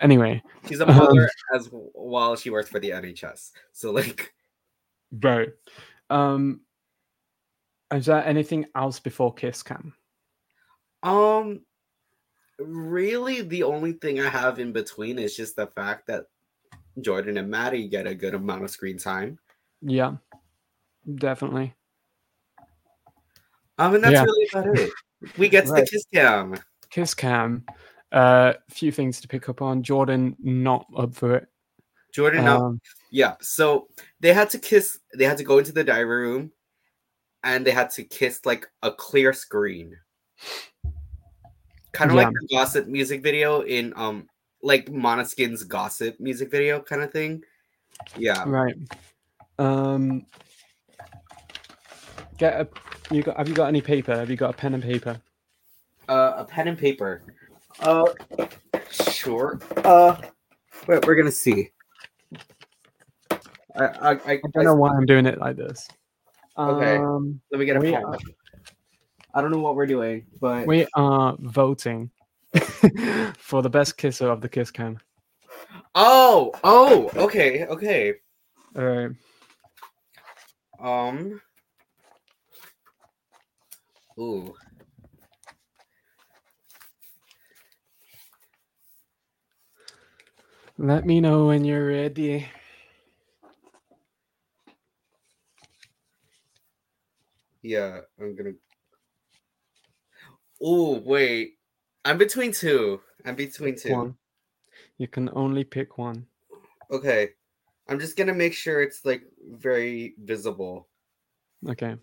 [0.00, 3.50] Anyway, she's a mother as w- while she works for the NHS.
[3.72, 4.32] So like,
[5.12, 5.46] bro,
[6.10, 6.60] um,
[7.92, 9.94] is there anything else before Kiss Cam?
[11.04, 11.60] Um,
[12.58, 16.26] really, the only thing I have in between is just the fact that
[17.00, 19.38] Jordan and Matty get a good amount of screen time.
[19.82, 20.16] Yeah,
[21.16, 21.74] definitely.
[23.78, 24.24] Um, and that's Yeah.
[24.24, 24.92] really about it.
[25.36, 25.84] We get to Right.
[25.84, 26.56] the kiss cam.
[26.90, 27.64] Kiss Cam.
[28.12, 29.82] A uh, few things to pick up on.
[29.82, 31.48] Jordan not up for it.
[32.12, 33.88] Jordan, Um, Yeah, so
[34.20, 34.98] they had to kiss.
[35.14, 36.52] They had to go into the diary room,
[37.42, 39.98] and they had to kiss like a clear screen,
[41.94, 42.32] kind of like Yeah.
[42.40, 44.28] the gossip music video in um
[44.62, 47.42] like Måneskin's gossip music video kind of thing.
[48.16, 48.74] Yeah, right.
[49.58, 50.26] Um,
[52.38, 52.68] get a.
[53.10, 53.36] You got?
[53.36, 54.14] Have you got any paper?
[54.14, 55.20] Have you got a pen and paper?
[56.08, 57.22] uh, a pen and paper.
[57.80, 58.04] Uh,
[58.90, 59.60] sure.
[59.84, 60.16] Uh,
[60.86, 61.70] wait, we're gonna see.
[63.76, 65.88] I I, I, I don't know why I'm doing it like this.
[66.58, 66.96] Okay.
[66.96, 68.04] Um, Let me get a pen.
[68.04, 68.18] are,
[69.36, 72.10] I don't know what we're doing, but we are voting
[73.36, 75.00] for the best kisser of the Kiss Cam.
[75.96, 78.14] oh, oh, okay, okay.
[78.76, 79.10] All right.
[80.78, 81.40] Um.
[84.20, 84.54] Ooh.
[90.78, 92.46] Let me know when you're ready.
[97.62, 98.52] Yeah, I'm gonna.
[100.64, 101.58] Ooh, wait.
[102.04, 103.00] I'm between two.
[103.24, 103.92] I'm between two.
[103.92, 104.16] on.
[104.98, 106.26] You can only pick one.
[106.90, 107.30] Okay.
[107.88, 110.88] I'm just gonna make sure it's like very visible.
[111.68, 111.96] Okay.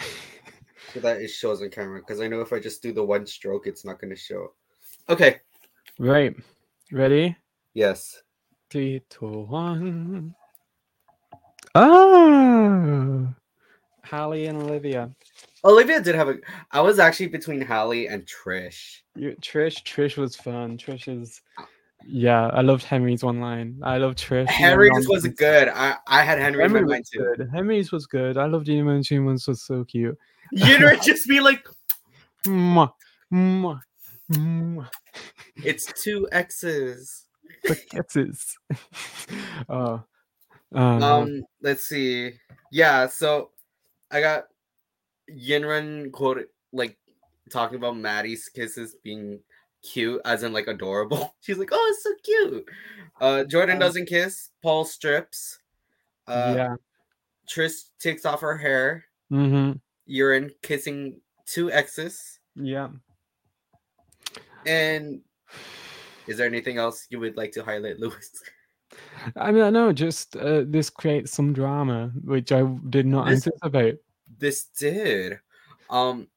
[0.00, 2.00] so that it shows on camera.
[2.00, 4.52] Because I know if I just do the one stroke, it's not gonna show.
[5.08, 5.40] Okay.
[5.98, 6.34] Right.
[6.90, 7.36] Ready?
[7.74, 8.22] Yes.
[8.70, 10.34] Three, two, one.
[11.74, 13.11] Ah,
[14.04, 15.10] Hallie and Olivia.
[15.64, 16.36] Olivia did have a.
[16.72, 19.00] I was actually between Hallie and Trish.
[19.14, 20.76] You, Trish, Trish was fun.
[20.76, 21.40] Trish is,
[22.04, 23.78] yeah, I loved Henry's one line.
[23.82, 24.48] I love Trish.
[24.48, 25.68] Henry's was good.
[25.68, 27.34] I, I had Henry, Henry in my mind was too.
[27.36, 27.50] good.
[27.52, 28.36] Henry's was good.
[28.36, 30.18] I loved Emo and Humans was so cute.
[30.50, 31.64] You know, just be like,
[32.44, 32.90] Mwah,
[33.32, 33.80] mwah,
[34.32, 34.88] mwah.
[35.56, 37.26] it's two X's.
[37.62, 38.58] The kisses.
[39.68, 39.98] uh,
[40.74, 42.32] um, Um, let's see.
[42.72, 43.50] Yeah, so
[44.12, 44.44] I got
[45.30, 46.98] Yinrun quoted like
[47.50, 49.40] talking about Matty's kisses being
[49.82, 51.34] cute, as in like adorable.
[51.40, 52.68] She's like, "Oh, it's so cute."
[53.20, 54.50] Uh, Jordan doesn't kiss.
[54.62, 55.58] Paul strips.
[56.26, 56.76] Uh, yeah.
[57.48, 59.04] Trish takes off her hair.
[59.32, 59.78] Mm-hmm.
[60.06, 62.38] Urine kissing two exes.
[62.54, 62.88] Yeah.
[64.66, 65.20] And
[66.26, 68.30] is there anything else you would like to highlight, Lewis?
[69.36, 73.46] I mean, I know, just uh, this creates some drama, which I did not This-
[73.46, 73.98] anticipate.
[74.38, 75.38] this did.
[75.90, 76.28] Um,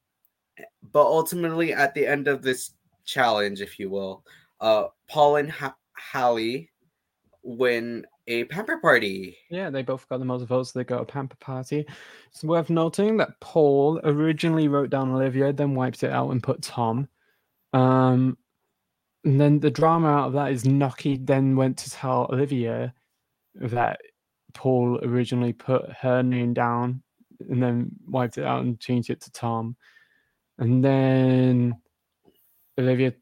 [0.91, 2.71] but ultimately, at the end of this
[3.05, 4.23] challenge, if you will,
[4.61, 6.69] uh, Paul and ha- Hallie
[7.43, 9.37] win a pamper party.
[9.49, 10.73] Yeah, they both got the most votes.
[10.73, 11.85] So they got a pamper party.
[12.31, 16.61] It's worth noting that Paul originally wrote down Olivia, then wiped it out and put
[16.61, 17.07] Tom.
[17.73, 18.37] Um,
[19.25, 22.93] and then the drama out of that is Noky then went to tell Olivia
[23.55, 23.99] that
[24.53, 27.01] Paul originally put her name down
[27.49, 29.75] and then wiped it out and changed it to Tom.
[30.59, 31.75] And then
[32.79, 33.13] Olivia,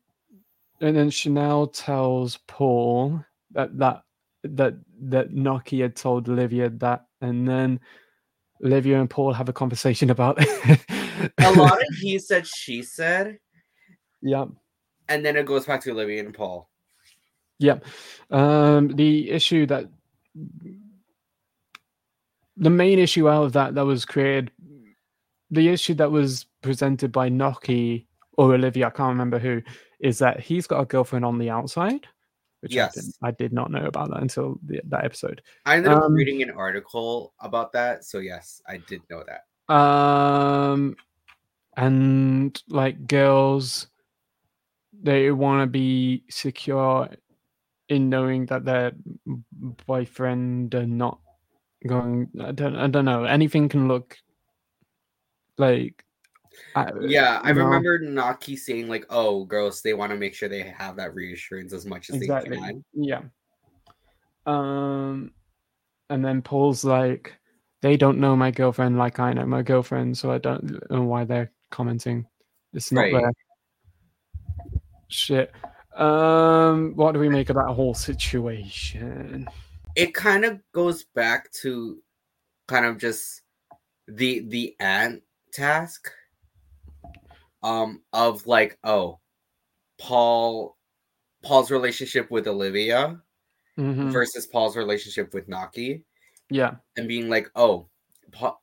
[0.82, 4.04] and then Chanel tells Paul that that
[4.44, 7.80] that that Noky had told Olivia that, and then
[8.64, 13.38] Olivia and Paul have a conversation about A lot of he said, she said,
[14.22, 14.46] yeah,
[15.14, 16.70] and then it goes back to Olivia and Paul.
[17.60, 17.80] yeah.
[18.32, 19.86] Um, the issue that
[22.58, 24.52] the main issue out of that that was created,
[25.52, 28.06] the issue that was presented by Noky
[28.38, 29.62] or Olivia, I can't remember who,
[30.00, 32.08] is that he's got a girlfriend on the outside.
[32.62, 33.18] Which I, didn't, Yes.
[33.22, 35.42] I did not know about that until the, that episode.
[35.66, 39.44] I ended up Um, reading an article about that, so yes, I did know that.
[39.74, 40.96] um
[41.76, 43.88] and like girls
[45.04, 47.10] they want to be secure
[47.90, 48.94] in knowing that their
[49.86, 51.20] boyfriend are not
[51.86, 54.18] going i don't i don't know anything can look
[55.58, 56.04] like
[56.76, 60.48] I- Yeah, I know, remember Noky saying like, "Oh, girls, they want to make sure
[60.48, 63.22] they have that reassurance as much as exactly they can." yeah
[64.46, 65.32] um
[66.10, 67.34] and then paul's like
[67.82, 71.24] they don't know my girlfriend like i know my girlfriend so i don't know why
[71.24, 72.26] they're commenting
[72.74, 73.12] it's not Right.
[73.14, 73.32] their
[75.14, 75.52] shit
[75.96, 79.48] um what do we make of that whole situation
[79.96, 82.02] It kind of goes back to
[82.68, 83.42] kind of just
[84.08, 86.10] the the ant task
[87.62, 89.20] um of like, oh,
[90.00, 90.76] Paul
[91.44, 93.22] Paul's relationship with Olivia
[93.78, 94.12] Mhm.
[94.12, 96.04] versus Paul's relationship with Noky.
[96.50, 97.88] yeah and being like, oh,
[98.32, 98.62] Paul,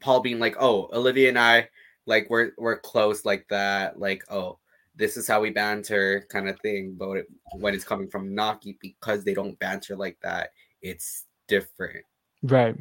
[0.00, 1.68] Paul being like, oh, Olivia and I,
[2.06, 4.58] like we're we're close like that, like oh,
[5.00, 6.94] this is how we banter, kind of thing.
[6.96, 7.26] But it,
[7.58, 12.04] when it's coming from Noky, because they don't banter like that, it's different.
[12.44, 12.76] right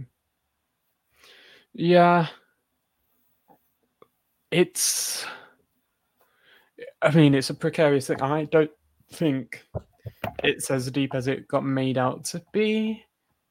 [1.73, 2.27] yeah
[4.51, 5.25] it's
[7.01, 8.71] i mean it's a precarious thing i don't
[9.11, 9.63] think
[10.43, 13.03] it's as deep as it got made out to be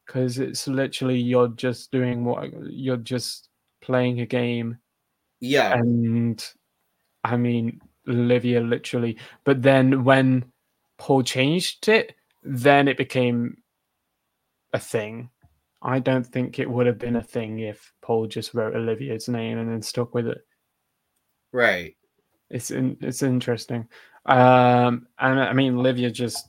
[0.07, 3.49] because it's literally you're just doing what you're just
[3.81, 4.79] playing a game
[5.41, 6.45] Yeah, and
[7.25, 9.17] i mean olivia literally.
[9.45, 10.45] But then when
[10.99, 13.57] paul changed it then it became
[14.73, 15.31] a thing.
[15.81, 19.59] I don't think it would have been a thing if paul just wrote olivia's name
[19.59, 20.45] and then stuck with it.
[21.53, 21.97] Right.
[22.51, 23.89] it's in, it's interesting.
[24.27, 26.49] Um and i mean olivia just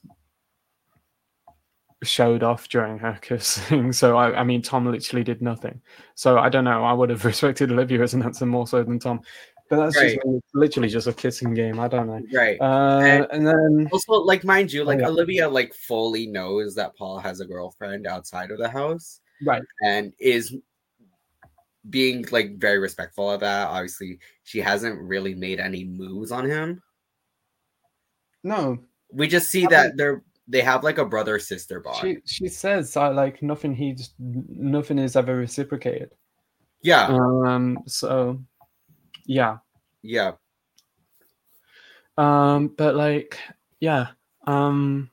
[2.04, 5.82] showed off during her kissing so I, I mean tom literally did nothing.
[6.16, 6.84] So i don't know.
[6.84, 9.22] I would have respected olivia as an answer more so than tom
[9.70, 10.18] but that's just
[10.54, 12.60] literally just a kissing game i don't know Right.
[12.60, 15.08] uh And- and then Also, like mind you, like yeah.
[15.10, 20.14] Olivia like fully knows that Paul has a girlfriend outside of the house right and
[20.20, 20.56] is
[21.90, 23.68] being like very respectful of that.
[23.68, 26.84] Obviously, she hasn't really made any moves on him.
[28.44, 28.80] No,
[29.12, 31.98] We just see I that they're they have like a brother sister bond.
[32.02, 33.74] she she says uh, like nothing.
[33.76, 36.12] He's nothing is ever reciprocated.
[36.82, 37.80] yeah, Um.
[37.88, 38.42] So,
[39.30, 39.58] yeah.
[40.02, 40.32] yeah.
[42.18, 42.70] Um.
[42.70, 43.38] But like,
[43.80, 44.08] yeah.
[44.48, 45.12] Um.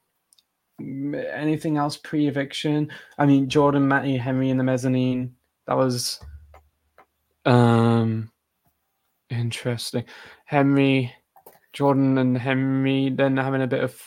[0.80, 2.90] Anything else pre-eviction?
[3.18, 5.34] I mean, Jordan, Matty, Henry in the mezzanine.
[5.66, 6.20] That was
[7.44, 8.30] um
[9.28, 10.04] interesting.
[10.46, 11.12] Henry,
[11.74, 14.02] Jordan, and Henry then having a bit of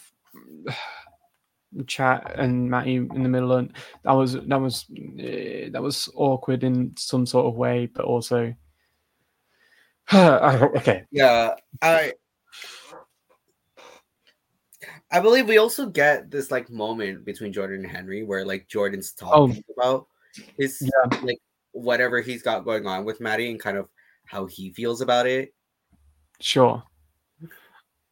[1.88, 4.86] chat, and Matty in the middle, and that was that was
[5.20, 8.56] eh, that was awkward in some sort of way, but also.
[10.14, 11.04] okay.
[11.12, 12.14] Yeah, I
[15.12, 19.14] I believe we also get this like moment between Jordan and Henry where like Jordan's
[19.14, 20.08] talking about
[20.58, 21.20] his Yeah.
[21.22, 21.40] like
[21.72, 23.90] whatever he's got going on with Matty and kind of
[24.26, 25.54] how he feels about it.
[26.40, 26.84] Sure.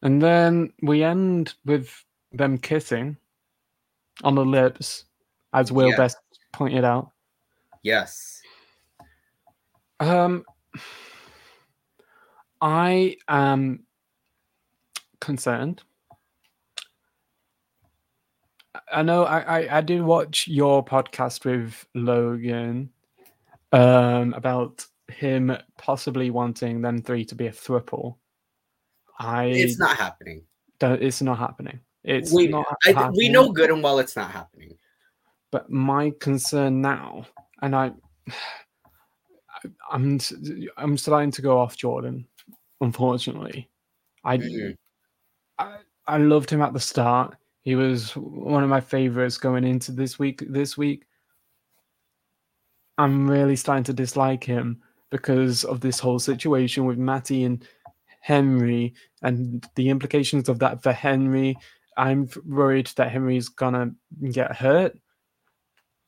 [0.02, 1.92] And then we end with
[2.32, 3.18] them kissing
[4.24, 5.06] on the lips,
[5.54, 5.98] as Will Yeah.
[5.98, 6.18] Best
[6.54, 7.12] pointed out.
[7.84, 8.42] Yes.
[10.00, 10.44] Um,
[12.62, 13.84] I am
[15.20, 15.82] concerned.
[18.92, 22.90] I know I, I, I did watch your podcast with Logan
[23.72, 28.16] um, about him possibly wanting them three to be a throuple.
[29.20, 30.44] I It's not happening.
[30.80, 31.80] don't, it's not happening.
[32.04, 34.78] It's We- not I, we know good and well it's not happening.
[35.52, 37.26] but my concern now,
[37.62, 37.92] and I,
[39.92, 40.20] I'm
[40.78, 42.28] I'm starting to go off Jordan.
[42.82, 43.70] Unfortunately,
[44.24, 44.40] I.
[45.60, 47.36] I, I loved him at the start.
[47.64, 50.44] He was one of my favorites going into this week.
[50.48, 51.06] This week,
[52.98, 57.66] I'm really starting to dislike him because of this whole situation with Matty and
[58.22, 61.58] Henry and the implications of that for Henry.
[61.98, 63.92] I'm worried that Henry's gonna
[64.32, 64.98] get hurt.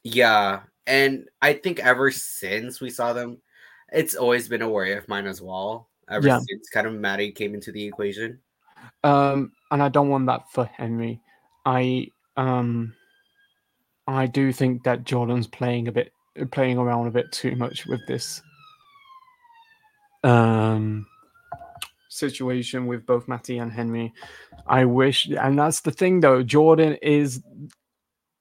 [0.03, 0.61] Yeah.
[0.87, 3.41] And I think ever since we saw them,
[3.91, 5.88] it's always been a worry of mine as well.
[6.09, 6.39] Ever Yeah.
[6.39, 8.39] since kind of Matty came into the equation.
[9.03, 11.21] Um, and I don't want that for Henry.
[11.65, 12.07] I
[12.37, 12.93] um,
[14.07, 16.11] I do think that Jordan's playing a bit,
[16.51, 18.41] playing around a bit too much with this
[20.23, 21.05] um
[22.09, 24.11] situation with both Matty and Henry.
[24.67, 26.43] I wish, and that's the thing though.
[26.43, 27.41] Jordan is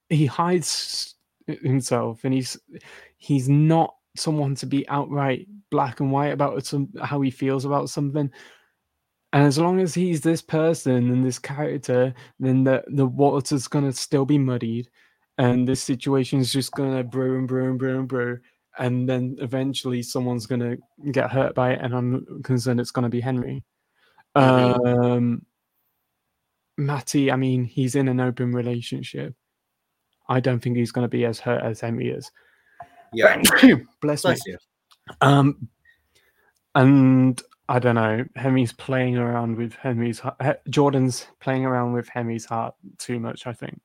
[0.09, 1.14] he hides
[1.47, 2.59] himself, and he's
[3.19, 7.91] he's not someone to be outright black and white about some how he feels about
[7.91, 8.31] something.
[9.33, 13.93] And as long as he's this person and this character, then the the water's gonna
[13.93, 14.89] still be muddied,
[15.37, 18.39] and this situation is just gonna brew and brew and brew and brew,
[18.79, 20.77] and then eventually someone's gonna
[21.12, 23.64] get hurt by it, and I'm concerned it's gonna be Henry.
[24.35, 25.45] Um,
[26.79, 29.35] Matty, I mean, he's in an open relationship.
[30.29, 32.31] I don't think he's gonna be as hurt as Henry is.
[33.12, 33.43] Yeah.
[34.01, 34.31] Bless me.
[34.31, 34.59] Bless you.
[35.20, 35.68] Um,
[36.74, 38.24] and I don't know.
[38.36, 40.61] Henry's playing around with heart.
[40.68, 43.46] Jordan's playing around with Henry's heart too much.
[43.46, 43.80] I think.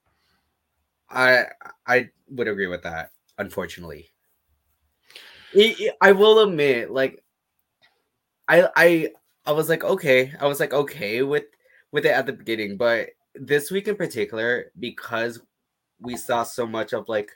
[1.10, 1.46] I
[1.86, 4.10] I would agree with that, unfortunately.
[6.02, 7.24] I will admit, like
[8.48, 9.10] I I
[9.46, 11.46] I was like, okay, I was like, okay with
[11.92, 15.40] with it at the beginning, but this week in particular, because
[16.00, 17.32] we saw so much of like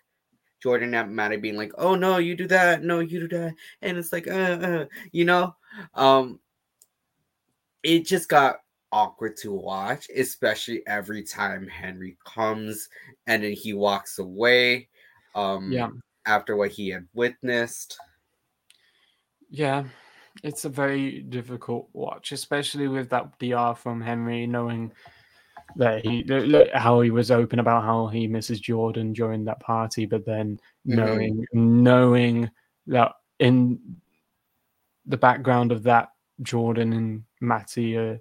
[0.61, 3.97] Jordan and Matty being like, oh no, you do that, no, you do that, and
[3.97, 5.55] it's like, uh, uh you know,
[5.93, 6.39] um,
[7.83, 8.57] it just got
[8.91, 12.89] awkward to watch, especially every time Henry comes
[13.27, 14.89] and then he walks away.
[15.35, 15.89] Um, Yeah.
[16.27, 17.97] after what he had witnessed.
[19.49, 19.85] Yeah,
[20.43, 24.91] it's a very difficult watch, especially with that DR from Henry, knowing
[25.77, 30.05] that he look how he was open about how he misses Jordan during that party,
[30.05, 30.95] but then Mhm.
[30.95, 32.51] knowing knowing
[32.87, 33.79] that in
[35.05, 36.09] the background of that,
[36.41, 38.19] Jordan and Matty are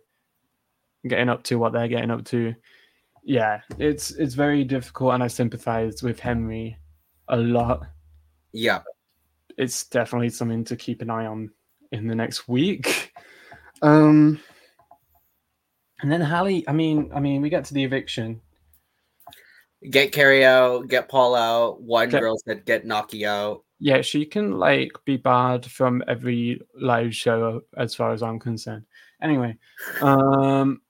[1.07, 2.55] getting up to what they're getting up to.
[3.23, 6.79] Yeah, it's it's very difficult, and I sympathize with Henry
[7.29, 7.87] a lot
[8.53, 8.83] Yeah,
[9.57, 11.51] it's definitely something to keep an eye on
[11.93, 13.13] in the next week.
[13.83, 14.41] Um,
[16.01, 18.41] and then Hallie, I mean, I mean, we get to the eviction.
[19.91, 21.81] get Kerry out, get Paul out.
[21.83, 23.63] One Get- girl said get Noky out.
[23.79, 28.87] Yeah, she can like be barred from every live show as far as I'm concerned.
[29.23, 29.57] Anyway,
[30.01, 30.81] um,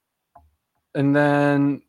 [0.95, 1.83] and then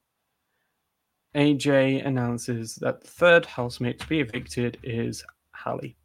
[1.35, 5.95] AJ announces that the third housemate to be evicted is Hallie.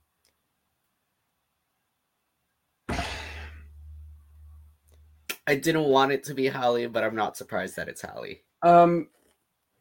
[5.46, 8.42] I didn't want it to be Hallie, but I'm not surprised that it's Hallie.
[8.62, 9.08] Um,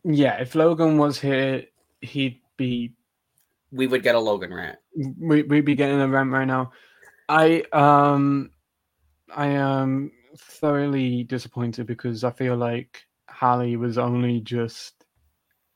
[0.03, 1.65] yeah, if Logan was here,
[2.01, 2.93] he'd be.
[3.71, 4.79] We would get a Logan rant.
[4.95, 6.71] We, we'd be getting a rant right now.
[7.29, 8.51] I um,
[9.33, 15.05] I am thoroughly disappointed because I feel like Hallie was only just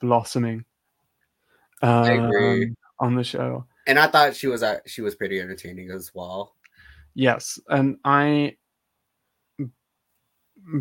[0.01, 0.65] blossoming.
[1.81, 3.65] Um, on the show.
[3.87, 6.55] And I thought she was uh, she was pretty entertaining as well.
[7.13, 8.57] Yes, and I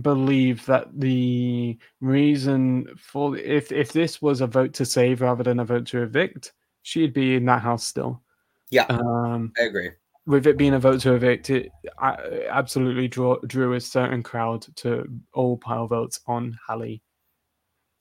[0.01, 5.61] believe that the reason for if if this was a vote to save rather than
[5.61, 8.23] a vote to evict, she'd be in that house still.
[8.71, 9.91] Yeah, Um, I agree.
[10.27, 14.67] with it being a vote to evict, it I, absolutely drew drew a certain crowd
[14.77, 17.03] to all pile votes on Hallie.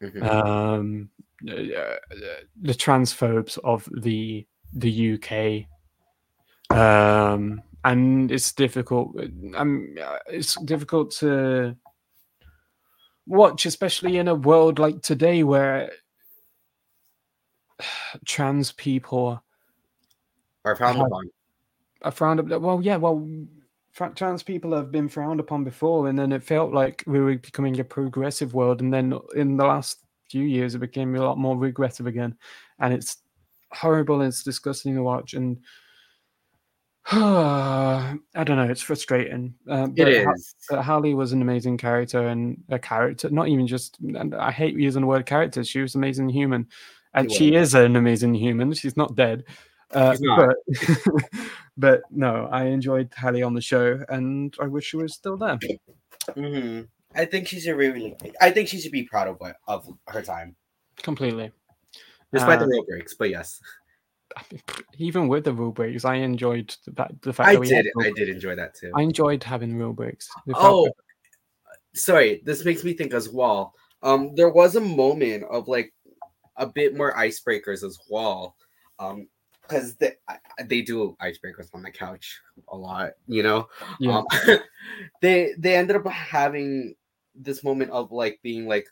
[0.02, 0.24] Mhm.
[0.24, 1.10] Um,
[1.48, 1.98] uh,
[2.62, 5.68] the transphobes of the the UK.
[6.76, 9.16] Um, and it's difficult.
[9.56, 11.76] Um, uh, it's difficult to
[13.28, 15.92] watch, especially in a world like today where
[18.26, 19.44] trans people
[20.66, 21.30] are found Have- upon.
[22.04, 22.62] are frowned upon.
[22.62, 23.28] Well, yeah, well,
[24.16, 27.80] trans people have been frowned upon before, and then it felt like we were becoming
[27.80, 31.58] a progressive world, and then in the last few years, it became a lot more
[31.58, 32.36] regressive again,
[32.80, 33.18] and it's
[33.74, 34.22] horrible.
[34.22, 35.60] And it's disgusting to watch, and
[37.12, 39.56] I don't know, it's frustrating.
[39.70, 40.56] Uh, It but Ha- is.
[40.70, 43.98] but Hallie was an amazing character and a character, not even just.
[44.00, 45.64] And I hate using the word character.
[45.64, 46.68] She was an amazing human,
[47.14, 48.72] and She she is an amazing human.
[48.74, 49.44] She's not dead.
[49.92, 50.56] Uh, She's not.
[50.66, 51.30] But,
[51.78, 55.60] but no, I enjoyed Hallie on the show, and I wish she was still there.
[56.36, 56.82] hmm
[57.16, 58.16] I think she should really.
[58.42, 60.56] I think she should be proud of what of her time,
[61.04, 61.52] Completely.
[62.32, 63.14] despite Uh, the rule breaks.
[63.14, 63.60] But yes,
[64.38, 64.62] I mean,
[64.98, 67.22] Even with the rule breaks, I enjoyed that.
[67.22, 67.94] The fact I that we had did.
[68.00, 68.92] I did enjoy that too.
[68.96, 70.30] I enjoyed having rule breaks.
[70.56, 70.90] Oh,
[71.94, 72.42] sorry.
[72.46, 73.74] This makes me think as well.
[74.02, 75.94] Um, there was a moment of like
[76.58, 78.56] a bit more icebreakers as well.
[79.00, 79.28] Um,
[79.64, 80.12] because they
[80.66, 83.68] they do icebreakers on the couch a lot, you know.
[84.00, 84.28] yeah, Um,
[85.22, 86.96] they they ended up having
[87.34, 88.88] this moment of like being like,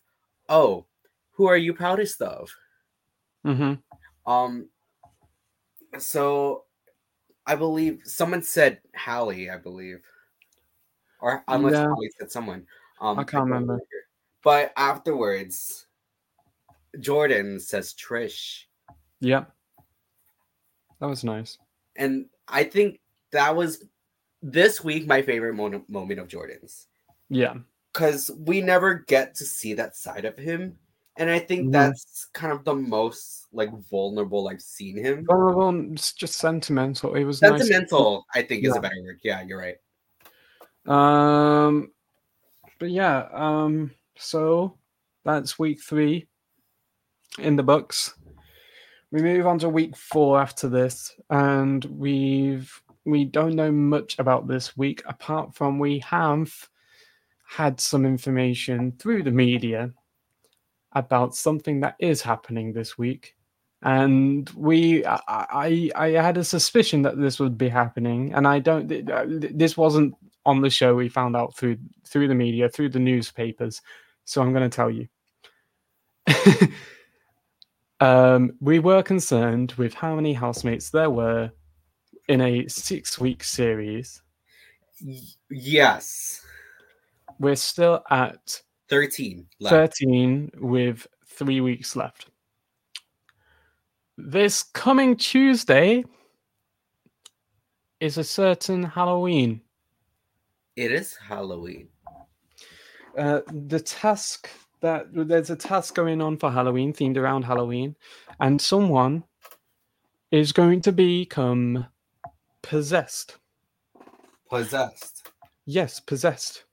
[0.50, 0.86] oh,
[1.32, 2.50] who are you proudest of?
[3.44, 3.74] hmm
[4.26, 4.70] Um,
[6.00, 6.66] so
[7.46, 10.00] I believe someone said Hallie, I believe,
[11.20, 11.88] or unless Yeah.
[11.88, 12.66] Hallie said someone.
[13.00, 13.80] Um, I can't remember.
[14.44, 15.88] But afterwards,
[17.00, 18.64] Jordan says Trish,
[19.20, 19.46] yeah.
[21.00, 21.58] That was nice.
[21.96, 23.00] and I think
[23.32, 23.84] that was
[24.42, 26.88] this week my favorite moment moment of Jordan's
[27.30, 27.56] Yeah,
[27.94, 30.78] because we never get to see that side of him,
[31.18, 31.72] and I think Mhm.
[31.72, 35.26] that's kind of the most like vulnerable I've seen him.
[35.26, 35.94] vulnerable.
[35.94, 37.16] It's just sentimental.
[37.16, 37.60] It was nice.
[37.62, 38.80] Sentimental, I think, is Yeah.
[38.80, 39.20] a better word.
[39.24, 39.78] Yeah, you're right.
[40.86, 41.92] Um,
[42.80, 44.78] but yeah, um, so
[45.24, 46.28] that's week three
[47.40, 48.16] in the books.
[49.12, 52.72] We move on to week four after this, and we've
[53.04, 56.54] we don't know much about this week apart from we have
[57.48, 59.92] had some information through the media
[60.94, 63.36] about something that is happening this week.
[63.84, 68.60] And we, I, I, I had a suspicion that this would be happening, and I
[68.60, 68.92] don't.
[68.92, 70.16] uh, th- This wasn't
[70.46, 70.96] on the show.
[70.96, 71.78] We found out through
[72.08, 73.82] through the media through the newspapers.
[74.26, 75.08] So i'm going to tell you.
[78.00, 81.52] Um, we were concerned with how many housemates there were
[82.28, 84.22] in a six week series.
[85.02, 85.20] Y-
[85.50, 86.42] yes,
[87.40, 88.62] we're still at
[88.92, 89.48] thirteen.
[89.60, 89.96] Left.
[89.98, 92.28] 13 with three weeks left
[94.18, 96.04] this coming tuesday
[98.00, 99.62] is a certain halloween
[100.76, 101.88] It is Halloween.
[103.18, 104.50] uh, the task
[104.82, 107.96] that there's a task going on for Halloween themed around Halloween,
[108.40, 109.24] and someone
[110.32, 111.86] is going to become
[112.64, 113.38] possessed.
[114.50, 115.30] Possessed.
[115.68, 116.64] Yes, possessed.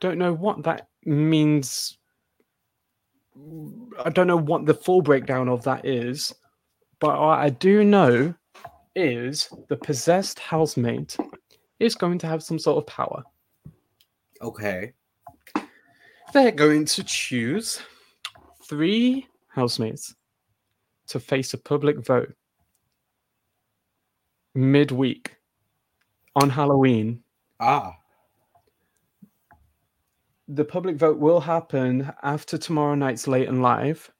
[0.00, 1.98] Don't know what that means.
[4.04, 6.34] I don't know what the full breakdown of that is,
[7.00, 8.34] but what I do know
[8.94, 11.16] is the possessed housemate
[11.78, 13.22] is going to have some sort of power.
[14.42, 14.92] Okay.
[16.32, 17.80] They're going to choose
[18.64, 20.14] three housemates
[21.08, 22.34] to face a public vote
[24.54, 25.36] midweek
[26.36, 27.22] on Halloween.
[27.60, 27.97] Ah.
[30.48, 34.10] The public vote will happen after tomorrow night's late and live.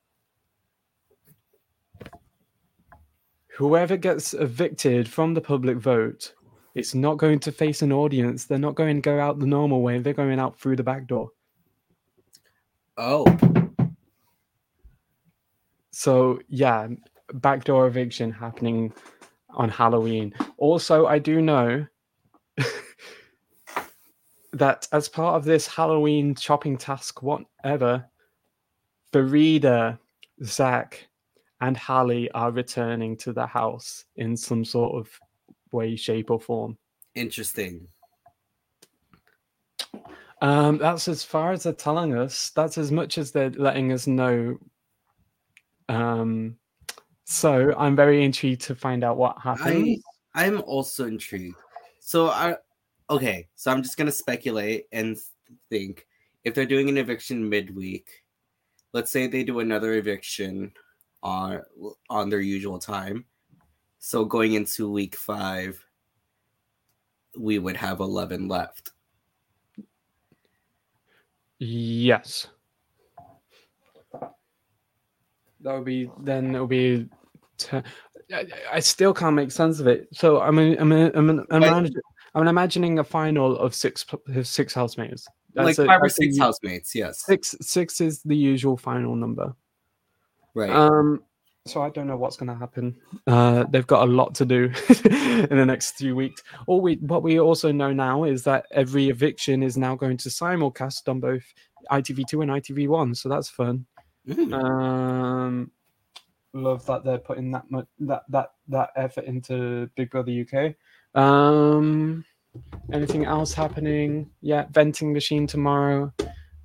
[3.56, 6.34] Whoever gets evicted from the public vote
[6.74, 8.44] It's not going to face an audience.
[8.44, 9.98] They're not going to go out the normal way.
[9.98, 11.30] They're going out through the back door.
[12.96, 13.24] Oh,
[15.98, 16.86] So yeah,
[17.32, 18.92] backdoor eviction happening
[19.50, 20.32] on Halloween.
[20.58, 21.86] Also, I do know
[24.52, 28.04] that as part of this Halloween shopping task, whatever,
[29.12, 29.98] Farida,
[30.42, 31.08] Zach,
[31.60, 35.10] and Hallie are returning to the house in some sort of
[35.72, 36.78] way, shape, or form.
[37.14, 37.88] interesting.
[40.40, 42.50] Um, that's as far as they're telling us.
[42.50, 44.56] That's as much as they're letting us know.
[45.88, 46.56] Um,
[47.24, 50.00] so I'm very intrigued to find out what happens.
[50.34, 51.56] I'm also intrigued.
[52.00, 52.56] So I
[53.10, 55.16] okay, so I'm just gonna speculate and
[55.70, 56.06] think
[56.44, 58.08] if they're doing an eviction midweek,
[58.92, 60.72] let's say they do another eviction
[61.22, 61.62] on
[62.10, 63.24] on their usual time.
[63.98, 65.84] So going into week five,
[67.36, 68.92] we would have eleven left.
[71.58, 72.46] Yes.
[75.60, 76.54] That would be then.
[76.54, 77.08] it would be.
[77.56, 77.82] Te-
[78.32, 80.06] I, I still can't make sense of it.
[80.12, 82.00] So I'm in, I'm in, I'm in, I'm, Like- imagine-
[82.38, 84.06] I'm imagining a final of six
[84.42, 85.26] six housemates.
[85.54, 87.24] like a- five or that's a six housemates, yes.
[87.24, 89.54] Six six is the usual final number.
[90.54, 90.70] Right.
[90.70, 91.22] Um,
[91.66, 92.96] so I don't know what's going to happen.
[93.26, 94.64] Uh, they've got a lot to do
[95.04, 96.42] in the next few weeks.
[96.66, 100.30] All we, what we also know now is that every eviction is now going to
[100.30, 101.44] simulcast on both
[101.90, 103.16] ITV2 and ITV1.
[103.16, 103.84] So that's fun.
[104.26, 104.52] Mm.
[104.54, 105.70] Um,
[106.54, 110.74] love that they're putting that much that that that effort into Big Brother UK.
[111.20, 112.24] Um,
[112.92, 114.30] anything else happening?
[114.40, 116.12] Yeah, venting machine tomorrow.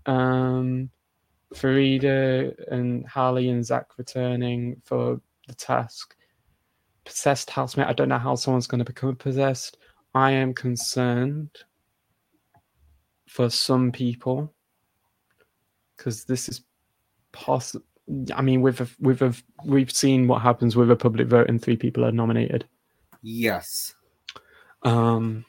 [0.06, 0.90] Um,
[1.54, 6.16] Farida and Hallie and Zach returning for the task.
[7.06, 7.88] Possessed housemate.
[7.88, 9.78] I don't know how someone's going to become possessed.
[10.16, 11.50] I am concerned
[13.28, 14.54] for some people
[15.98, 16.62] because this is
[17.32, 17.86] possible.
[18.36, 19.36] I mean, with a, with a,
[19.66, 22.66] we've seen what happens with a public vote and three people are nominated.
[23.22, 23.96] yes.
[24.84, 25.46] Um,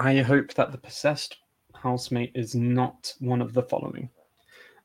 [0.00, 1.36] I hope that the possessed
[1.74, 4.08] housemate is not one of the following.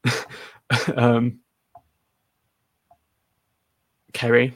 [0.96, 1.40] um,
[4.14, 4.54] Kerry.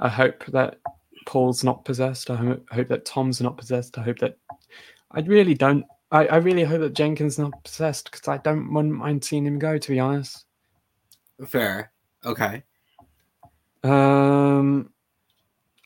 [0.00, 0.78] I hope that
[1.26, 2.30] Paul's not possessed.
[2.30, 3.98] I ho- hope that Tom's not possessed.
[3.98, 4.36] I hope that
[5.10, 5.84] I really don't.
[6.10, 9.58] I, I really hope that Jenkin's not possessed because I don't wouldn't mind seeing him
[9.58, 9.78] go.
[9.78, 10.46] To be honest.
[11.46, 11.92] Fair.
[12.24, 12.62] Okay.
[13.84, 14.90] Um,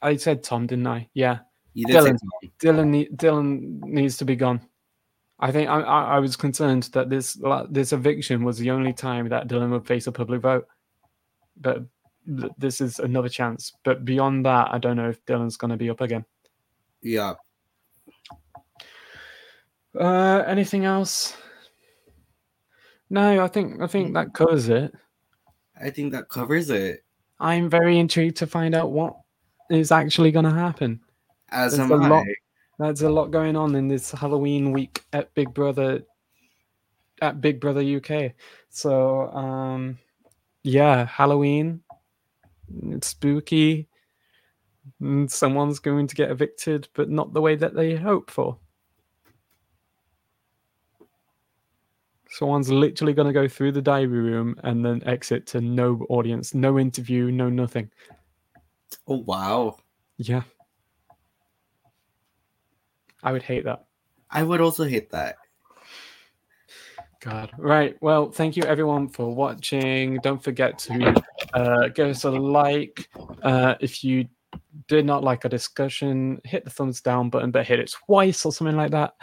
[0.00, 1.08] I said Tom, didn't I?
[1.14, 1.40] Yeah.
[1.76, 2.18] Dylan.
[2.58, 4.60] Dylan Dylan needs to be gone.
[5.40, 7.38] I think I, I, I was concerned that this
[7.70, 10.68] this eviction was the only time that Dylan would face a public vote,
[11.60, 11.84] but
[12.26, 13.72] this is another chance.
[13.84, 16.24] But beyond that, I don't know if Dylan's going to be up again.
[17.02, 17.34] Yeah.
[19.98, 21.36] Uh, anything else?
[23.10, 24.94] No, I think I think that covers it.
[25.78, 27.04] I think that covers it.
[27.40, 29.16] I'm very intrigued to find out what
[29.68, 31.00] is actually going to happen.
[31.52, 32.08] As There's am a I.
[32.08, 32.26] lot.
[32.78, 36.02] There's a lot going on in this Halloween week at Big Brother
[37.20, 38.32] at Big Brother UK.
[38.70, 39.98] So um
[40.64, 41.82] yeah, Halloween.
[42.90, 43.88] It's spooky.
[45.00, 48.58] and Someone's going to get evicted, but not the way that they hope for.
[52.30, 56.54] Someone's literally going to go through the diary room and then exit to no audience,
[56.54, 57.90] no interview, no nothing.
[59.06, 59.76] Oh wow.
[60.16, 60.42] Yeah.
[63.22, 63.84] I would hate that.
[64.30, 65.36] I would also hate that.
[67.20, 67.52] God.
[67.56, 67.96] Right.
[68.00, 70.18] Well, thank you everyone for watching.
[70.22, 71.14] Don't forget to
[71.54, 73.08] uh, give us a like.
[73.42, 74.26] Uh, if you
[74.88, 78.52] did not like our discussion, hit the thumbs down button, but hit it twice or
[78.52, 79.14] something like that.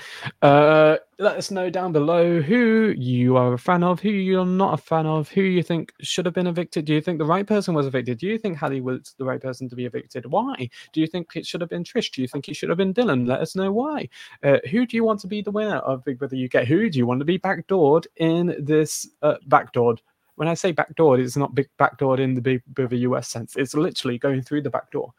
[0.42, 4.74] Uh, let us know down below who you are a fan of, who you're not
[4.74, 6.86] a fan of, who you think should have been evicted.
[6.86, 8.20] Do you think the right person was evicted?
[8.20, 10.26] Do you think Hallie was the right person to be evicted?
[10.26, 10.70] Why?
[10.94, 12.12] Do you think it should have been Trish?
[12.12, 13.28] Do you think it should have been Dylan?
[13.28, 14.08] Let us know why.
[14.44, 16.66] Uh, who do you want to be the winner of Big Brother UK?
[16.66, 20.00] Who do you want to be backdoored in this uh, backdoored?
[20.40, 23.58] When I say backdoored, it's not big backdoored in the Big Brother US sense.
[23.58, 25.12] It's literally going through the back door.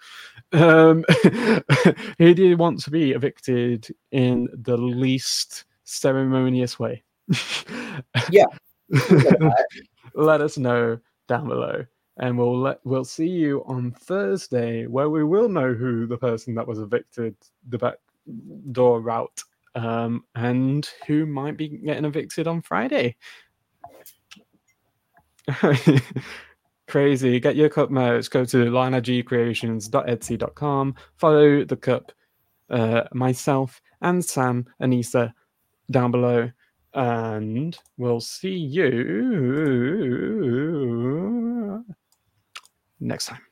[0.52, 1.04] Um,
[2.18, 7.02] who do you want to be evicted in the least ceremonious way?
[8.30, 8.46] Yeah.
[10.14, 10.98] Let us know
[11.28, 11.84] down below
[12.16, 16.54] and we'll let we'll see you on Thursday where we will know who the person
[16.54, 17.36] that was evicted
[17.68, 17.96] the back
[18.72, 19.42] door route
[19.74, 23.16] um, and who might be getting evicted on Friday.
[26.88, 27.38] crazy.
[27.40, 28.30] Get your cup merch.
[28.30, 30.94] Go to lanagcreations.etsy.com.
[31.16, 32.12] Follow the cup,
[32.68, 35.32] uh, myself and Sam, Aneesa,
[35.90, 36.50] down below.
[36.94, 38.84] And we'll see you
[42.98, 43.42] next time.